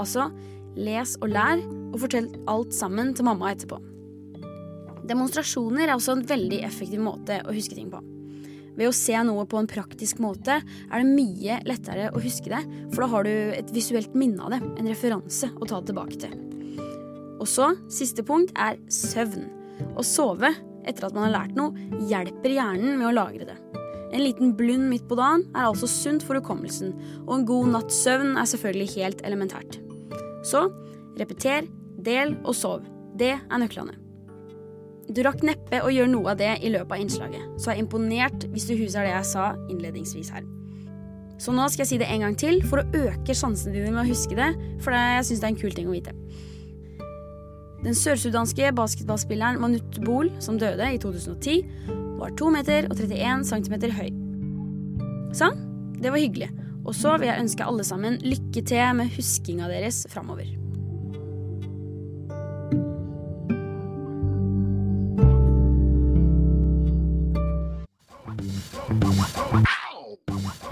Altså, 0.00 0.30
les 0.74 1.14
og 1.20 1.30
lær, 1.36 1.60
og 1.92 2.00
fortell 2.02 2.28
alt 2.50 2.74
sammen 2.76 3.14
til 3.16 3.28
mamma 3.28 3.52
etterpå. 3.52 3.78
Demonstrasjoner 5.06 5.86
er 5.86 5.94
også 5.94 6.16
en 6.16 6.26
veldig 6.26 6.60
effektiv 6.66 7.02
måte 7.02 7.38
å 7.46 7.54
huske 7.54 7.78
ting 7.78 7.90
på. 7.92 8.02
Ved 8.76 8.90
å 8.90 8.96
se 8.96 9.16
noe 9.24 9.46
på 9.48 9.60
en 9.60 9.68
praktisk 9.70 10.18
måte 10.20 10.58
er 10.60 10.96
det 11.00 11.08
mye 11.08 11.60
lettere 11.64 12.10
å 12.12 12.20
huske 12.20 12.52
det, 12.52 12.60
for 12.92 13.04
da 13.04 13.10
har 13.14 13.24
du 13.24 13.32
et 13.56 13.72
visuelt 13.72 14.16
minne 14.18 14.42
av 14.44 14.52
det, 14.52 14.60
en 14.76 14.90
referanse 14.90 15.48
å 15.56 15.68
ta 15.68 15.80
det 15.80 15.92
tilbake 15.92 16.20
til. 16.26 16.34
Og 17.40 17.48
så, 17.48 17.70
siste 17.92 18.24
punkt, 18.26 18.52
er 18.58 18.78
søvn. 18.92 19.46
Å 19.96 20.04
sove 20.04 20.52
etter 20.86 21.08
at 21.08 21.16
man 21.16 21.28
har 21.28 21.34
lært 21.38 21.56
noe, 21.56 21.88
hjelper 22.08 22.52
hjernen 22.52 22.98
med 23.00 23.10
å 23.10 23.16
lagre 23.16 23.48
det. 23.48 23.56
En 24.14 24.22
liten 24.22 24.52
blund 24.56 24.86
midt 24.88 25.08
på 25.08 25.18
dagen 25.18 25.44
er 25.52 25.66
altså 25.66 25.88
sunt 25.90 26.24
for 26.24 26.38
hukommelsen, 26.38 26.94
og 27.26 27.32
en 27.36 27.48
god 27.48 27.72
natts 27.74 27.98
søvn 28.04 28.36
er 28.38 28.48
selvfølgelig 28.48 28.92
helt 28.94 29.24
elementært. 29.26 29.80
Så 30.46 30.68
repeter, 31.18 31.66
del 32.06 32.36
og 32.44 32.54
sov. 32.56 32.86
Det 33.18 33.34
er 33.36 33.62
nøklene. 33.62 33.96
Du 35.06 35.22
rakk 35.22 35.44
neppe 35.46 35.78
å 35.86 35.92
gjøre 35.92 36.10
noe 36.10 36.32
av 36.32 36.40
det 36.40 36.56
i 36.66 36.70
løpet 36.72 36.96
av 36.96 37.02
innslaget, 37.02 37.42
så 37.62 37.70
jeg 37.70 37.78
er 37.78 37.84
imponert 37.84 38.46
hvis 38.50 38.66
du 38.66 38.74
husker 38.74 39.06
det 39.06 39.12
jeg 39.12 39.28
sa 39.28 39.52
innledningsvis 39.70 40.32
her. 40.34 40.46
Så 41.38 41.52
nå 41.52 41.66
skal 41.68 41.84
jeg 41.84 41.90
si 41.92 41.98
det 42.00 42.08
en 42.10 42.24
gang 42.24 42.36
til 42.38 42.62
for 42.66 42.80
å 42.80 43.04
øke 43.06 43.36
sjansene 43.36 43.76
dine 43.76 43.92
med 43.92 44.02
å 44.06 44.08
huske 44.08 44.38
det, 44.38 44.50
for 44.82 44.96
jeg 44.96 45.26
syns 45.28 45.42
det 45.42 45.46
er 45.46 45.54
en 45.54 45.60
kul 45.60 45.76
ting 45.76 45.90
å 45.90 45.94
vite. 45.94 46.14
Den 47.84 47.94
sørsudanske 47.94 48.72
basketballspilleren 48.74 49.60
Manut 49.62 50.00
Bol, 50.02 50.32
som 50.42 50.58
døde 50.58 50.88
i 50.90 50.98
2010, 50.98 51.68
var 52.18 52.32
2 52.40 52.52
meter 52.54 52.88
og 52.90 52.96
31 52.98 53.44
cm 53.46 53.76
høy. 53.94 54.08
Sånn, 55.36 55.60
det 56.00 56.10
var 56.10 56.22
hyggelig. 56.22 56.50
Og 56.86 56.94
så 56.96 57.16
vil 57.20 57.28
jeg 57.28 57.42
ønske 57.44 57.66
alle 57.66 57.84
sammen 57.86 58.18
lykke 58.24 58.62
til 58.66 58.96
med 58.96 59.12
huskinga 59.14 59.68
deres 59.70 60.04
framover. 60.10 60.48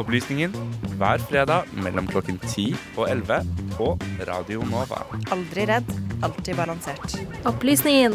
Opplysningen 0.04 0.52
hver 1.00 1.22
fredag 1.24 1.70
mellom 1.80 2.04
klokken 2.04 2.36
10 2.44 2.74
og 3.00 3.06
11 3.08 3.46
på 3.72 3.86
Radio 4.28 4.60
Nova. 4.68 4.98
Aldri 5.32 5.64
redd, 5.70 5.86
alltid 6.20 6.58
balansert. 6.58 7.14
Opplysningen. 7.48 8.12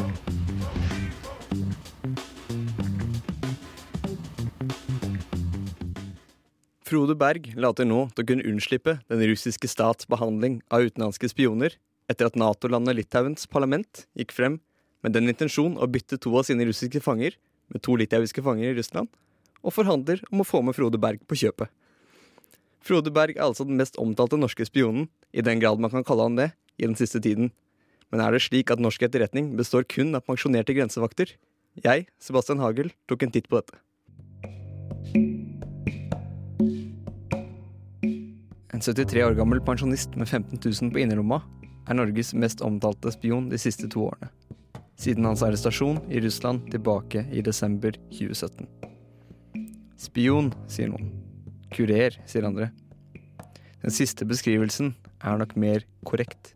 Frode 6.85 7.15
Berg 7.17 7.49
later 7.57 7.89
nå 7.89 8.03
til 8.13 8.21
å 8.21 8.29
kunne 8.35 8.45
unnslippe 8.45 8.99
den 9.09 9.23
russiske 9.31 9.71
stats 9.73 10.05
behandling 10.05 10.59
av 10.69 10.85
utenlandske 10.85 11.31
spioner 11.33 11.73
etter 12.05 12.29
at 12.29 12.37
Nato-landet 12.37 12.99
Litauens 12.99 13.49
parlament 13.49 14.05
gikk 14.13 14.35
frem 14.37 14.59
med 15.01 15.17
den 15.17 15.25
intensjon 15.33 15.73
å 15.81 15.89
bytte 15.89 16.21
to 16.21 16.37
av 16.37 16.45
sine 16.45 16.69
russiske 16.69 17.01
fanger 17.01 17.33
med 17.73 17.81
to 17.81 17.97
litauiske 17.97 18.45
fanger 18.45 18.69
i 18.69 18.77
Russland, 18.77 19.09
og 19.63 19.75
forhandler 19.75 20.21
om 20.31 20.43
å 20.43 20.47
få 20.47 20.61
med 20.65 20.77
Frode 20.77 20.99
Berg 21.01 21.23
på 21.27 21.37
kjøpet. 21.41 21.71
Frode 22.85 23.11
Berg 23.11 23.35
er 23.37 23.45
altså 23.49 23.65
den 23.67 23.79
mest 23.79 23.99
omtalte 23.99 24.39
norske 24.39 24.65
spionen, 24.67 25.09
i 25.35 25.43
den 25.45 25.59
grad 25.61 25.81
man 25.83 25.91
kan 25.93 26.05
kalle 26.07 26.25
han 26.29 26.39
det, 26.39 26.51
i 26.79 26.87
den 26.87 26.95
siste 26.99 27.19
tiden. 27.21 27.51
Men 28.09 28.23
er 28.23 28.33
det 28.33 28.41
slik 28.45 28.71
at 28.73 28.81
norsk 28.81 29.03
etterretning 29.05 29.51
består 29.59 29.85
kun 29.85 30.15
av 30.17 30.25
pensjonerte 30.25 30.73
grensevakter? 30.73 31.35
Jeg, 31.83 32.07
Sebastian 32.23 32.63
Hagel, 32.63 32.89
tok 33.07 33.23
en 33.23 33.35
titt 33.35 33.49
på 33.51 33.59
dette. 33.59 33.77
En 38.73 38.81
73 38.81 39.25
år 39.27 39.35
gammel 39.35 39.59
pensjonist 39.59 40.15
med 40.15 40.29
15 40.29 40.55
000 40.63 40.93
på 40.95 41.01
innerlomma 41.03 41.41
er 41.89 41.97
Norges 41.97 42.31
mest 42.37 42.61
omtalte 42.63 43.11
spion 43.11 43.49
de 43.51 43.59
siste 43.59 43.89
to 43.91 44.05
årene. 44.07 44.29
Siden 44.99 45.27
hans 45.27 45.43
arrestasjon 45.43 45.99
i 46.11 46.21
Russland 46.23 46.65
tilbake 46.71 47.25
i 47.31 47.43
desember 47.43 47.95
2017. 48.11 48.67
Spion, 49.99 50.53
sier 50.71 50.87
noen. 50.87 51.09
Kurer, 51.75 52.15
sier 52.29 52.45
andre. 52.47 52.69
Den 53.83 53.91
siste 53.91 54.23
beskrivelsen 54.27 54.93
er 55.19 55.41
nok 55.41 55.57
mer 55.59 55.83
korrekt. 56.07 56.53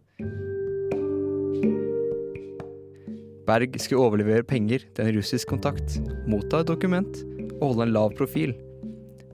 Berg 3.43 3.75
skulle 3.83 4.05
overlevere 4.05 4.47
penger 4.47 4.85
til 4.95 5.03
en 5.03 5.17
russisk 5.17 5.51
kontakt, 5.51 5.97
motta 6.31 6.61
et 6.63 6.71
dokument 6.71 7.19
og 7.59 7.73
holde 7.73 7.89
en 7.89 7.93
lav 7.97 8.15
profil. 8.15 8.55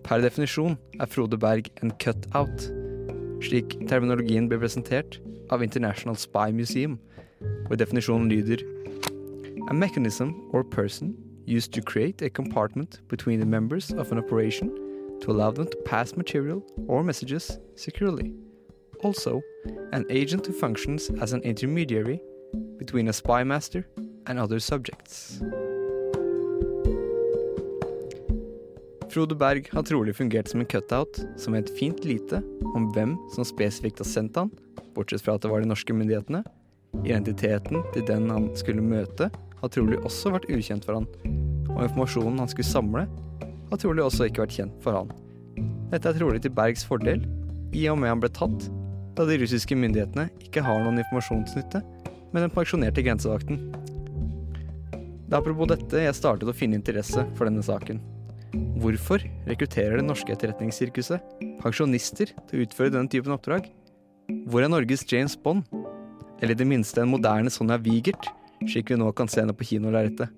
Per 0.01 0.25
definisjon 0.25 0.79
er 0.97 1.13
Frode 1.13 1.37
Berg 1.37 1.69
en 1.83 1.93
cut-out, 2.01 2.65
slik 3.45 3.77
terminologien 3.85 4.49
ble 4.49 4.57
presentert 4.57 5.21
av 5.53 5.61
International 5.61 6.17
Spy 6.17 6.49
Museum, 6.49 6.97
hvor 7.69 7.77
definisjonen 7.77 8.31
lyder 8.33 8.65
A 9.69 9.73
mechanism 9.73 10.33
or 10.49 10.63
person 10.63 11.13
used 11.45 11.73
to 11.73 11.81
create 11.81 12.21
a 12.21 12.29
compartment 12.29 13.01
between 13.07 13.39
the 13.39 13.45
members 13.45 13.91
of 13.91 14.11
an 14.11 14.17
operation 14.17 14.69
to 15.21 15.31
allow 15.31 15.51
them 15.51 15.67
to 15.67 15.77
pass 15.85 16.15
material 16.15 16.63
or 16.87 17.03
messages 17.03 17.59
securely. 17.75 18.33
Also, 19.03 19.41
an 19.91 20.05
agent 20.09 20.45
who 20.45 20.53
functions 20.53 21.09
as 21.21 21.33
an 21.33 21.41
intermediary 21.41 22.21
between 22.77 23.07
a 23.07 23.13
spy 23.13 23.43
master 23.43 23.85
and 24.27 24.39
other 24.39 24.59
subjects. 24.59 25.41
Frode 29.09 29.35
Berg 29.35 29.69
har 29.73 29.83
trolig 29.83 30.13
fungert 30.15 30.47
som 30.47 30.61
en 30.61 30.67
cutout 30.69 31.17
som 31.37 31.55
vet 31.57 31.69
fint 31.79 32.03
lite 32.05 32.43
om 32.75 32.91
hvem 32.93 33.15
som 33.33 33.47
spesifikt 33.47 34.03
har 34.03 34.05
sendt 34.05 34.37
han, 34.37 34.51
bortsett 34.93 35.23
fra 35.25 35.37
at 35.37 35.41
det 35.45 35.49
var 35.49 35.63
de 35.63 35.71
norske 35.71 35.95
myndighetene. 35.95 36.43
Identiteten 37.05 37.81
til 37.93 38.05
den 38.05 38.29
han 38.29 38.51
skulle 38.57 38.85
møte, 38.85 39.31
har 39.61 39.71
trolig 39.73 39.99
også 40.07 40.33
vært 40.35 40.49
ukjent 40.51 40.85
for 40.87 40.99
han, 40.99 41.07
og 41.69 41.83
informasjonen 41.85 42.41
han 42.43 42.51
skulle 42.51 42.69
samle, 42.69 43.05
har 43.69 43.81
trolig 43.81 44.03
også 44.05 44.29
ikke 44.29 44.45
vært 44.45 44.57
kjent 44.57 44.77
for 44.83 44.97
han. 44.97 45.11
Dette 45.91 46.11
er 46.11 46.17
trolig 46.19 46.41
til 46.43 46.53
Bergs 46.55 46.85
fordel, 46.87 47.23
i 47.75 47.85
og 47.91 47.99
med 48.01 48.13
han 48.13 48.21
ble 48.23 48.31
tatt, 48.33 48.69
da 49.17 49.25
de 49.27 49.37
russiske 49.41 49.75
myndighetene 49.77 50.29
ikke 50.45 50.63
har 50.65 50.81
noen 50.83 51.01
informasjonsnytte 51.01 51.81
med 52.31 52.45
den 52.45 52.53
pensjonerte 52.53 53.03
grensevakten. 53.05 53.59
Det 55.29 55.35
er 55.35 55.41
apropos 55.41 55.69
dette 55.69 56.05
jeg 56.05 56.17
startet 56.17 56.49
å 56.49 56.55
finne 56.55 56.79
interesse 56.79 57.25
for 57.37 57.49
denne 57.49 57.61
saken. 57.65 57.99
Hvorfor 58.81 59.21
rekrutterer 59.45 59.99
det 59.99 60.07
norske 60.07 60.33
etterretningssirkuset 60.33 61.35
pensjonister 61.59 62.31
til 62.49 62.57
å 62.57 62.65
utføre 62.65 62.93
denne 62.95 63.11
typen 63.11 63.35
oppdrag? 63.35 63.67
Hvor 64.49 64.65
er 64.65 64.71
Norges 64.71 65.05
James 65.09 65.35
Bond? 65.37 65.67
Eller 66.39 66.55
i 66.55 66.61
det 66.61 66.67
minste 66.69 67.03
en 67.03 67.11
moderne 67.11 67.51
Sonja 67.53 67.77
Wigert, 67.83 68.31
slik 68.67 68.91
vi 68.91 68.99
nå 68.99 69.11
kan 69.15 69.29
se 69.31 69.43
henne 69.43 69.55
på 69.55 69.67
kinolerretet? 69.69 70.33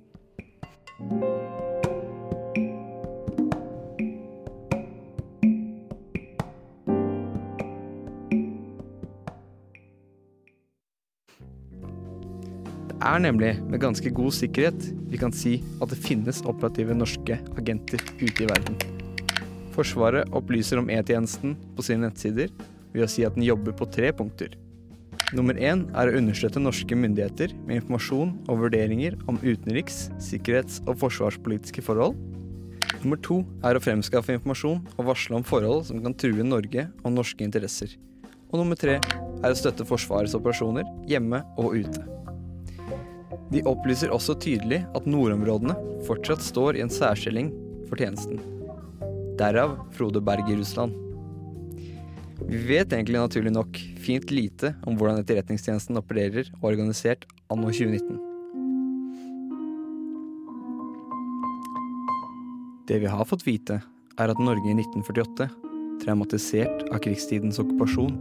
Det 12.92 13.10
er 13.10 13.22
nemlig 13.24 13.56
med 13.66 13.82
ganske 13.82 14.12
god 14.14 14.34
sikkerhet 14.38 14.84
vi 15.10 15.18
kan 15.20 15.34
si 15.34 15.58
at 15.82 15.90
det 15.90 15.98
finnes 16.00 16.44
operative 16.46 16.94
norske 16.96 17.40
agenter 17.58 18.04
ute 18.22 18.46
i 18.46 18.48
verden. 18.48 18.78
Forsvaret 19.74 20.30
opplyser 20.38 20.80
om 20.80 20.90
E-tjenesten 20.94 21.56
på 21.76 21.86
sine 21.88 22.06
nettsider 22.06 22.54
ved 22.94 23.08
å 23.08 23.10
si 23.10 23.26
at 23.26 23.36
den 23.36 23.48
jobber 23.48 23.74
på 23.76 23.90
tre 23.90 24.12
punkter. 24.16 24.54
Nummer 25.32 25.56
én 25.56 25.86
er 25.96 26.10
å 26.10 26.18
understøtte 26.20 26.60
norske 26.60 26.96
myndigheter 26.98 27.54
med 27.64 27.78
informasjon 27.80 28.34
og 28.52 28.66
vurderinger 28.66 29.16
om 29.32 29.38
utenriks-, 29.40 30.10
sikkerhets- 30.20 30.82
og 30.84 30.98
forsvarspolitiske 31.00 31.84
forhold. 31.86 32.18
Nummer 33.00 33.20
to 33.24 33.38
er 33.64 33.78
å 33.78 33.82
fremskaffe 33.84 34.36
informasjon 34.36 34.82
og 34.98 35.08
varsle 35.08 35.38
om 35.40 35.46
forhold 35.48 35.86
som 35.88 36.02
kan 36.04 36.16
true 36.20 36.44
Norge 36.44 36.84
og 37.00 37.16
norske 37.16 37.46
interesser. 37.48 37.94
Og 38.52 38.60
nummer 38.60 38.76
tre 38.76 38.98
er 39.00 39.54
å 39.54 39.56
støtte 39.56 39.88
Forsvarets 39.88 40.36
operasjoner 40.36 40.84
hjemme 41.08 41.40
og 41.62 41.80
ute. 41.80 42.04
De 43.52 43.64
opplyser 43.68 44.12
også 44.12 44.36
tydelig 44.44 44.82
at 44.96 45.08
nordområdene 45.08 45.78
fortsatt 46.08 46.44
står 46.44 46.76
i 46.76 46.84
en 46.84 46.92
særstilling 46.92 47.54
for 47.88 48.04
tjenesten. 48.04 48.44
Derav 49.40 49.80
Frode 49.96 50.20
Berg 50.24 50.52
i 50.52 50.60
Russland. 50.60 50.92
Vi 52.42 52.60
vet 52.68 52.92
egentlig 52.92 53.22
naturlig 53.22 53.56
nok 53.56 53.80
fint 54.02 54.34
lite 54.34 54.74
om 54.88 54.98
hvordan 54.98 55.22
Etterretningstjenesten 55.22 56.00
opererer 56.00 56.50
og 56.60 56.68
er 56.68 56.76
organisert 56.76 57.26
anno 57.54 57.72
2019. 57.72 58.20
Det 62.90 63.00
vi 63.00 63.08
har 63.08 63.28
fått 63.30 63.46
vite, 63.48 63.80
er 64.20 64.34
at 64.34 64.42
Norge 64.42 64.68
i 64.68 64.76
1948, 64.76 65.48
traumatisert 66.02 66.86
av 66.92 67.00
krigstidens 67.06 67.62
okkupasjon, 67.62 68.18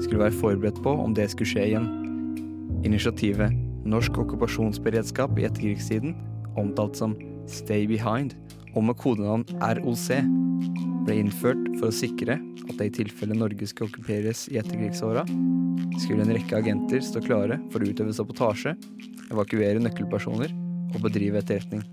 skulle 0.00 0.22
være 0.22 0.38
forberedt 0.40 0.80
på 0.84 0.94
om 1.02 1.14
det 1.16 1.28
skulle 1.32 1.50
skje 1.50 1.66
igjen. 1.72 1.88
Initiativet 2.86 3.54
Norsk 3.86 4.18
okkupasjonsberedskap 4.18 5.36
i 5.38 5.46
etterkrigstiden, 5.46 6.16
omtalt 6.58 6.98
som 6.98 7.14
Stay 7.50 7.86
Behind, 7.90 8.34
og 8.74 8.88
med 8.88 8.98
kodenavn 8.98 9.46
ROC, 9.60 10.08
ble 11.06 11.20
innført 11.22 11.62
for 11.78 11.88
å 11.88 11.94
sikre 11.94 12.38
at 12.66 12.76
det 12.78 12.88
i 12.88 12.94
tilfelle 13.00 13.36
Norge 13.38 13.68
skulle 13.70 13.92
okkuperes 13.92 14.46
i 14.50 14.58
etterkrigsåra, 14.60 15.22
skulle 16.02 16.26
en 16.26 16.34
rekke 16.34 16.58
agenter 16.58 17.02
stå 17.04 17.22
klare 17.24 17.60
for 17.72 17.82
å 17.82 17.90
utøve 17.90 18.14
sabotasje, 18.16 18.74
evakuere 19.30 19.82
nøkkelpersoner 19.84 20.54
og 20.94 20.98
bedrive 21.04 21.40
etterretning. 21.42 21.84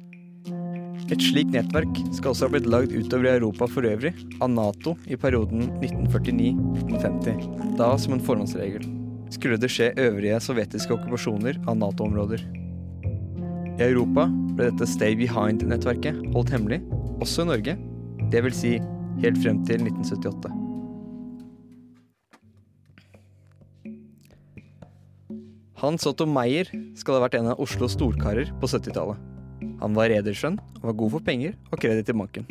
Et 1.12 1.22
slikt 1.22 1.52
nettverk 1.54 2.00
skal 2.16 2.32
også 2.32 2.48
ha 2.48 2.54
blitt 2.54 2.70
lagd 2.70 2.94
utover 2.96 3.28
i 3.28 3.34
Europa 3.36 3.68
for 3.70 3.86
øvrig, 3.86 4.14
av 4.42 4.50
Nato 4.50 4.96
i 5.06 5.18
perioden 5.20 5.68
1949-1950, 5.82 7.76
da 7.78 7.92
som 8.00 8.16
en 8.16 8.24
forhåndsregel. 8.24 8.88
Skulle 9.34 9.60
det 9.62 9.70
skje 9.74 9.92
øvrige 10.00 10.40
sovjetiske 10.42 10.96
okkupasjoner 10.96 11.60
av 11.68 11.78
Nato-områder. 11.82 12.42
I 13.74 13.86
Europa 13.90 14.28
ble 14.56 14.70
dette 14.70 14.88
Stay 14.90 15.18
Behind-nettverket 15.20 16.18
holdt 16.34 16.54
hemmelig, 16.54 16.82
også 17.22 17.44
i 17.44 17.50
Norge, 17.52 17.78
det 18.34 18.42
vil 18.46 18.56
si 18.56 18.78
helt 19.22 19.38
frem 19.44 19.62
til 19.68 19.84
1978. 19.86 20.50
Hans 25.84 26.08
Otto 26.08 26.24
Meyer 26.24 26.70
skal 26.96 27.18
ha 27.18 27.26
vært 27.26 27.36
en 27.36 27.50
av 27.52 27.60
Oslos 27.60 27.98
storkarer 27.98 28.54
på 28.62 28.70
70-tallet. 28.72 29.20
Han 29.82 29.96
var 29.98 30.08
rederskjønn 30.14 30.56
var 30.80 30.96
god 31.00 31.18
for 31.18 31.26
penger 31.26 31.58
og 31.72 31.82
kreditt 31.84 32.12
i 32.12 32.16
banken. 32.16 32.48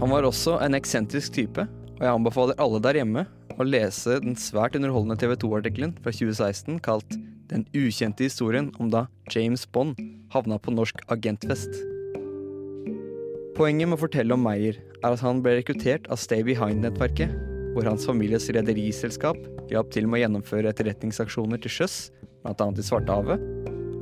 Han 0.00 0.12
var 0.12 0.28
også 0.28 0.58
en 0.64 0.76
eksentrisk 0.76 1.34
type, 1.38 1.64
og 1.96 2.02
jeg 2.04 2.12
anbefaler 2.12 2.60
alle 2.60 2.80
der 2.84 3.00
hjemme 3.00 3.24
å 3.60 3.66
lese 3.66 4.18
den 4.24 4.36
svært 4.40 4.76
underholdende 4.76 5.16
TV 5.20 5.34
2-artikkelen 5.40 5.96
fra 6.00 6.12
2016 6.12 6.78
kalt 6.84 7.16
'Den 7.50 7.64
ukjente 7.74 8.28
historien 8.28 8.70
om 8.78 8.92
da 8.92 9.08
James 9.32 9.66
Bond 9.66 9.96
havna 10.32 10.60
på 10.60 10.70
norsk 10.70 11.00
agentfest'. 11.08 11.80
Poenget 13.56 13.88
med 13.88 13.98
å 13.98 14.04
fortelle 14.04 14.36
om 14.36 14.44
Meyer 14.44 14.78
er 15.00 15.14
at 15.14 15.22
han 15.24 15.40
ble 15.44 15.56
rekruttert 15.58 16.08
av 16.12 16.20
Stay 16.20 16.44
Behind-nettverket, 16.46 17.32
hvor 17.74 17.86
hans 17.88 18.06
families 18.08 18.48
rederiselskap 18.52 19.38
hjalp 19.70 19.92
til 19.94 20.08
med 20.08 20.20
å 20.20 20.22
gjennomføre 20.24 20.72
etterretningsaksjoner 20.72 21.60
til 21.62 21.72
sjøs, 21.80 21.98
bl.a. 22.44 22.66
i 22.70 22.86
Svartehavet. 22.86 23.44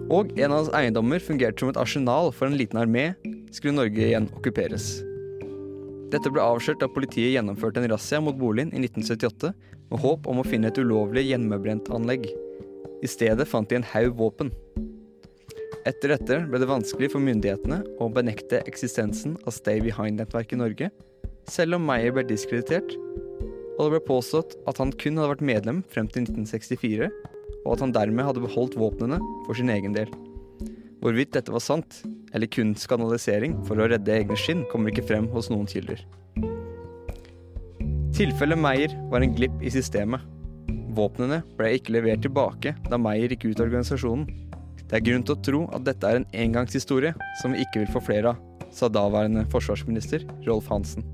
Og 0.08 0.32
en 0.40 0.54
av 0.54 0.62
hans 0.62 0.72
eiendommer 0.76 1.20
fungerte 1.20 1.60
som 1.60 1.72
et 1.72 1.80
arsenal 1.80 2.32
for 2.32 2.48
en 2.48 2.56
liten 2.56 2.80
armé, 2.80 3.10
skulle 3.52 3.76
Norge 3.76 4.04
igjen 4.04 4.28
okkuperes. 4.36 4.98
Dette 6.12 6.30
ble 6.32 6.40
avslørt 6.40 6.80
da 6.80 6.88
politiet 6.88 7.34
gjennomførte 7.34 7.82
en 7.82 7.90
razzia 7.92 8.20
mot 8.24 8.36
boligen 8.36 8.72
i 8.72 8.80
1978 8.80 9.52
med 9.90 10.00
håp 10.00 10.28
om 10.28 10.40
å 10.40 10.46
finne 10.46 10.70
et 10.72 10.80
ulovlig 10.80 11.26
gjenmøblentanlegg. 11.28 12.24
I 13.04 13.08
stedet 13.08 13.46
fant 13.48 13.68
de 13.68 13.78
en 13.78 13.88
haug 13.92 14.16
våpen. 14.16 14.52
Etter 15.88 16.12
dette 16.12 16.36
ble 16.50 16.58
det 16.60 16.68
vanskelig 16.68 17.08
for 17.14 17.24
myndighetene 17.24 17.78
å 18.02 18.10
benekte 18.12 18.58
eksistensen 18.68 19.38
av 19.46 19.54
Stay 19.56 19.80
Behind-nettverket 19.80 20.58
i 20.58 20.60
Norge, 20.60 20.88
selv 21.48 21.78
om 21.78 21.86
Meyer 21.88 22.12
ble 22.12 22.26
diskreditert, 22.28 22.90
og 23.78 23.86
det 23.86 23.92
ble 23.94 24.00
påstått 24.10 24.58
at 24.68 24.80
han 24.82 24.92
kun 25.00 25.16
hadde 25.16 25.30
vært 25.30 25.46
medlem 25.48 25.78
frem 25.88 26.10
til 26.12 26.26
1964, 26.26 27.08
og 27.62 27.70
at 27.72 27.84
han 27.84 27.94
dermed 27.94 28.26
hadde 28.26 28.42
beholdt 28.42 28.76
våpnene 28.76 29.20
for 29.46 29.56
sin 29.56 29.72
egen 29.72 29.94
del. 29.96 30.12
Hvorvidt 31.00 31.32
dette 31.38 31.54
var 31.54 31.64
sant, 31.64 32.02
eller 32.36 32.50
kun 32.52 32.74
skandalisering 32.76 33.54
for 33.64 33.80
å 33.80 33.86
redde 33.88 34.12
egne 34.12 34.36
skinn, 34.36 34.66
kommer 34.72 34.92
ikke 34.92 35.06
frem 35.08 35.30
hos 35.32 35.48
noen 35.48 35.70
kilder. 35.70 36.02
Tilfellet 38.18 38.60
Meyer 38.60 38.92
var 39.08 39.24
en 39.24 39.32
glipp 39.38 39.56
i 39.62 39.72
systemet. 39.72 40.20
Våpnene 40.98 41.40
ble 41.56 41.72
ikke 41.78 41.94
levert 41.94 42.26
tilbake 42.26 42.74
da 42.90 43.00
Meyer 43.00 43.30
gikk 43.32 43.52
ut 43.52 43.62
av 43.62 43.68
organisasjonen. 43.70 44.26
Det 44.88 44.96
er 44.96 45.04
grunn 45.04 45.24
til 45.26 45.34
å 45.34 45.42
tro 45.44 45.58
at 45.76 45.84
dette 45.84 46.08
er 46.08 46.16
en 46.16 46.28
engangshistorie 46.32 47.12
som 47.42 47.52
vi 47.52 47.60
ikke 47.60 47.82
vil 47.82 47.90
få 47.92 48.00
flere 48.06 48.32
av, 48.32 48.38
sa 48.72 48.88
daværende 48.88 49.44
forsvarsminister 49.52 50.24
Rolf 50.46 50.68
Hansen. 50.72 51.04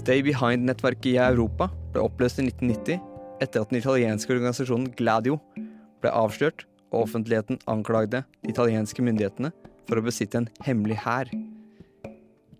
Stay 0.00 0.24
Behind-nettverket 0.24 1.10
i 1.12 1.18
Europa 1.20 1.68
ble 1.92 2.06
oppløst 2.06 2.40
i 2.40 2.46
1990 2.48 2.98
etter 3.44 3.60
at 3.60 3.72
den 3.72 3.82
italienske 3.82 4.32
organisasjonen 4.32 4.94
Gladio 4.96 5.36
ble 6.00 6.12
avslørt 6.12 6.64
og 6.90 7.02
offentligheten 7.02 7.60
anklagde 7.68 8.22
de 8.40 8.52
italienske 8.52 9.04
myndighetene 9.04 9.52
for 9.88 10.00
å 10.00 10.04
besitte 10.04 10.40
en 10.40 10.48
hemmelig 10.64 11.02
hær. 11.04 11.28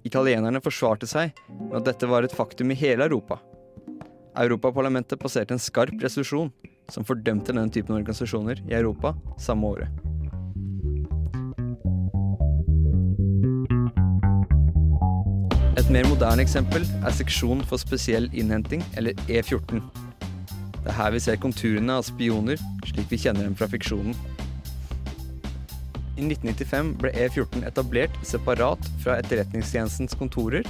Italienerne 0.04 0.60
forsvarte 0.60 1.08
seg 1.08 1.32
med 1.48 1.78
at 1.80 1.88
dette 1.88 2.08
var 2.12 2.26
et 2.26 2.36
faktum 2.36 2.72
i 2.74 2.76
hele 2.76 3.08
Europa. 3.08 3.40
Europaparlamentet 4.36 5.20
passerte 5.20 5.56
en 5.56 5.62
skarp 5.62 5.96
resolusjon 6.02 6.52
som 6.92 7.06
fordømte 7.06 7.52
denne 7.52 7.70
typen 7.72 7.96
organisasjoner 7.96 8.60
i 8.68 8.76
Europa 8.76 9.14
samme 9.40 9.66
året. 9.74 10.04
Et 15.74 15.90
mer 15.90 16.06
moderne 16.08 16.40
eksempel 16.40 16.86
er 17.04 17.12
Seksjon 17.12 17.64
for 17.68 17.76
spesiell 17.82 18.30
innhenting, 18.32 18.80
eller 18.96 19.12
E14. 19.28 19.82
Det 20.84 20.92
er 20.92 20.96
her 20.96 21.10
vi 21.12 21.20
ser 21.20 21.40
konturene 21.40 21.98
av 21.98 22.06
spioner, 22.06 22.60
slik 22.88 23.10
vi 23.10 23.18
kjenner 23.20 23.44
dem 23.44 23.56
fra 23.58 23.68
fiksjonen. 23.68 24.16
I 26.14 26.22
1995 26.28 26.92
ble 27.02 27.10
E14 27.26 27.66
etablert 27.66 28.16
separat 28.22 28.86
fra 29.02 29.18
Etterretningstjenestens 29.18 30.14
kontorer, 30.16 30.62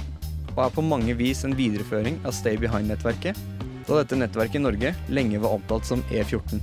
og 0.55 0.63
er 0.65 0.73
på 0.73 0.83
mange 0.83 1.13
vis 1.19 1.43
en 1.45 1.55
videreføring 1.55 2.17
av 2.25 2.33
Stay 2.33 2.57
Behind-nettverket, 2.59 3.37
da 3.85 3.99
dette 3.99 4.17
nettverket 4.17 4.59
i 4.59 4.63
Norge 4.63 4.93
lenge 5.13 5.39
var 5.41 5.55
omtalt 5.57 5.85
som 5.87 6.01
E14. 6.09 6.61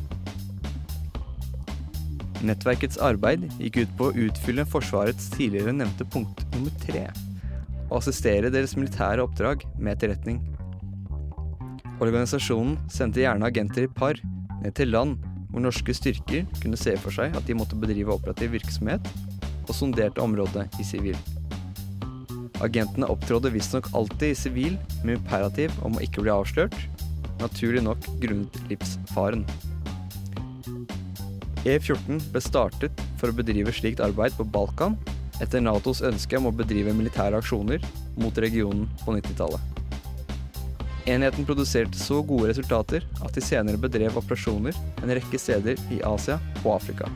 Nettverkets 2.43 2.99
arbeid 2.99 3.45
gikk 3.63 3.85
ut 3.85 3.93
på 3.99 4.09
å 4.09 4.17
utfylle 4.25 4.67
Forsvarets 4.67 5.29
tidligere 5.31 5.75
nevnte 5.77 6.07
punkt 6.11 6.43
nummer 6.57 6.75
tre, 6.83 7.05
og 7.89 8.01
assistere 8.01 8.51
deres 8.51 8.75
militære 8.79 9.23
oppdrag 9.23 9.63
med 9.79 9.95
etterretning. 9.95 10.41
Organisasjonen 12.03 12.81
sendte 12.91 13.23
gjerne 13.23 13.47
agenter 13.47 13.87
i 13.87 13.93
par 14.01 14.19
ned 14.63 14.75
til 14.75 14.91
land 14.91 15.21
hvor 15.53 15.63
norske 15.63 15.95
styrker 15.95 16.49
kunne 16.63 16.81
se 16.81 16.97
for 16.99 17.15
seg 17.15 17.37
at 17.39 17.47
de 17.47 17.55
måtte 17.55 17.79
bedrive 17.79 18.15
operativ 18.15 18.57
virksomhet, 18.57 19.07
og 19.69 19.77
sonderte 19.77 20.23
området 20.25 20.65
i 20.83 20.87
sivil. 20.87 21.19
Agentene 22.63 23.07
opptrådde 23.11 23.53
visstnok 23.55 23.91
alltid 23.95 24.33
i 24.33 24.39
sivil 24.39 24.75
med 25.05 25.21
imperativ 25.21 25.75
om 25.87 25.95
å 25.99 26.03
ikke 26.03 26.25
bli 26.25 26.33
avslørt, 26.35 26.75
naturlig 27.43 27.83
nok 27.85 28.07
grunnet 28.23 28.59
livsfaren. 28.71 29.45
E14 31.63 32.19
ble 32.33 32.43
startet 32.43 33.03
for 33.21 33.31
å 33.31 33.37
bedrive 33.39 33.75
slikt 33.75 34.03
arbeid 34.03 34.35
på 34.39 34.47
Balkan 34.51 34.97
etter 35.43 35.63
Natos 35.63 36.03
ønske 36.07 36.39
om 36.39 36.49
å 36.51 36.55
bedrive 36.55 36.95
militære 36.95 37.39
aksjoner 37.39 37.83
mot 38.19 38.39
regionen 38.43 38.89
på 39.05 39.15
90-tallet. 39.15 39.73
Enheten 41.11 41.47
produserte 41.47 41.99
så 41.99 42.21
gode 42.23 42.53
resultater 42.53 43.07
at 43.27 43.35
de 43.35 43.43
senere 43.43 43.81
bedrev 43.81 44.19
operasjoner 44.21 44.77
en 45.03 45.15
rekke 45.19 45.39
steder 45.41 45.81
i 45.91 45.99
Asia 46.07 46.39
og 46.63 46.77
Afrika. 46.77 47.11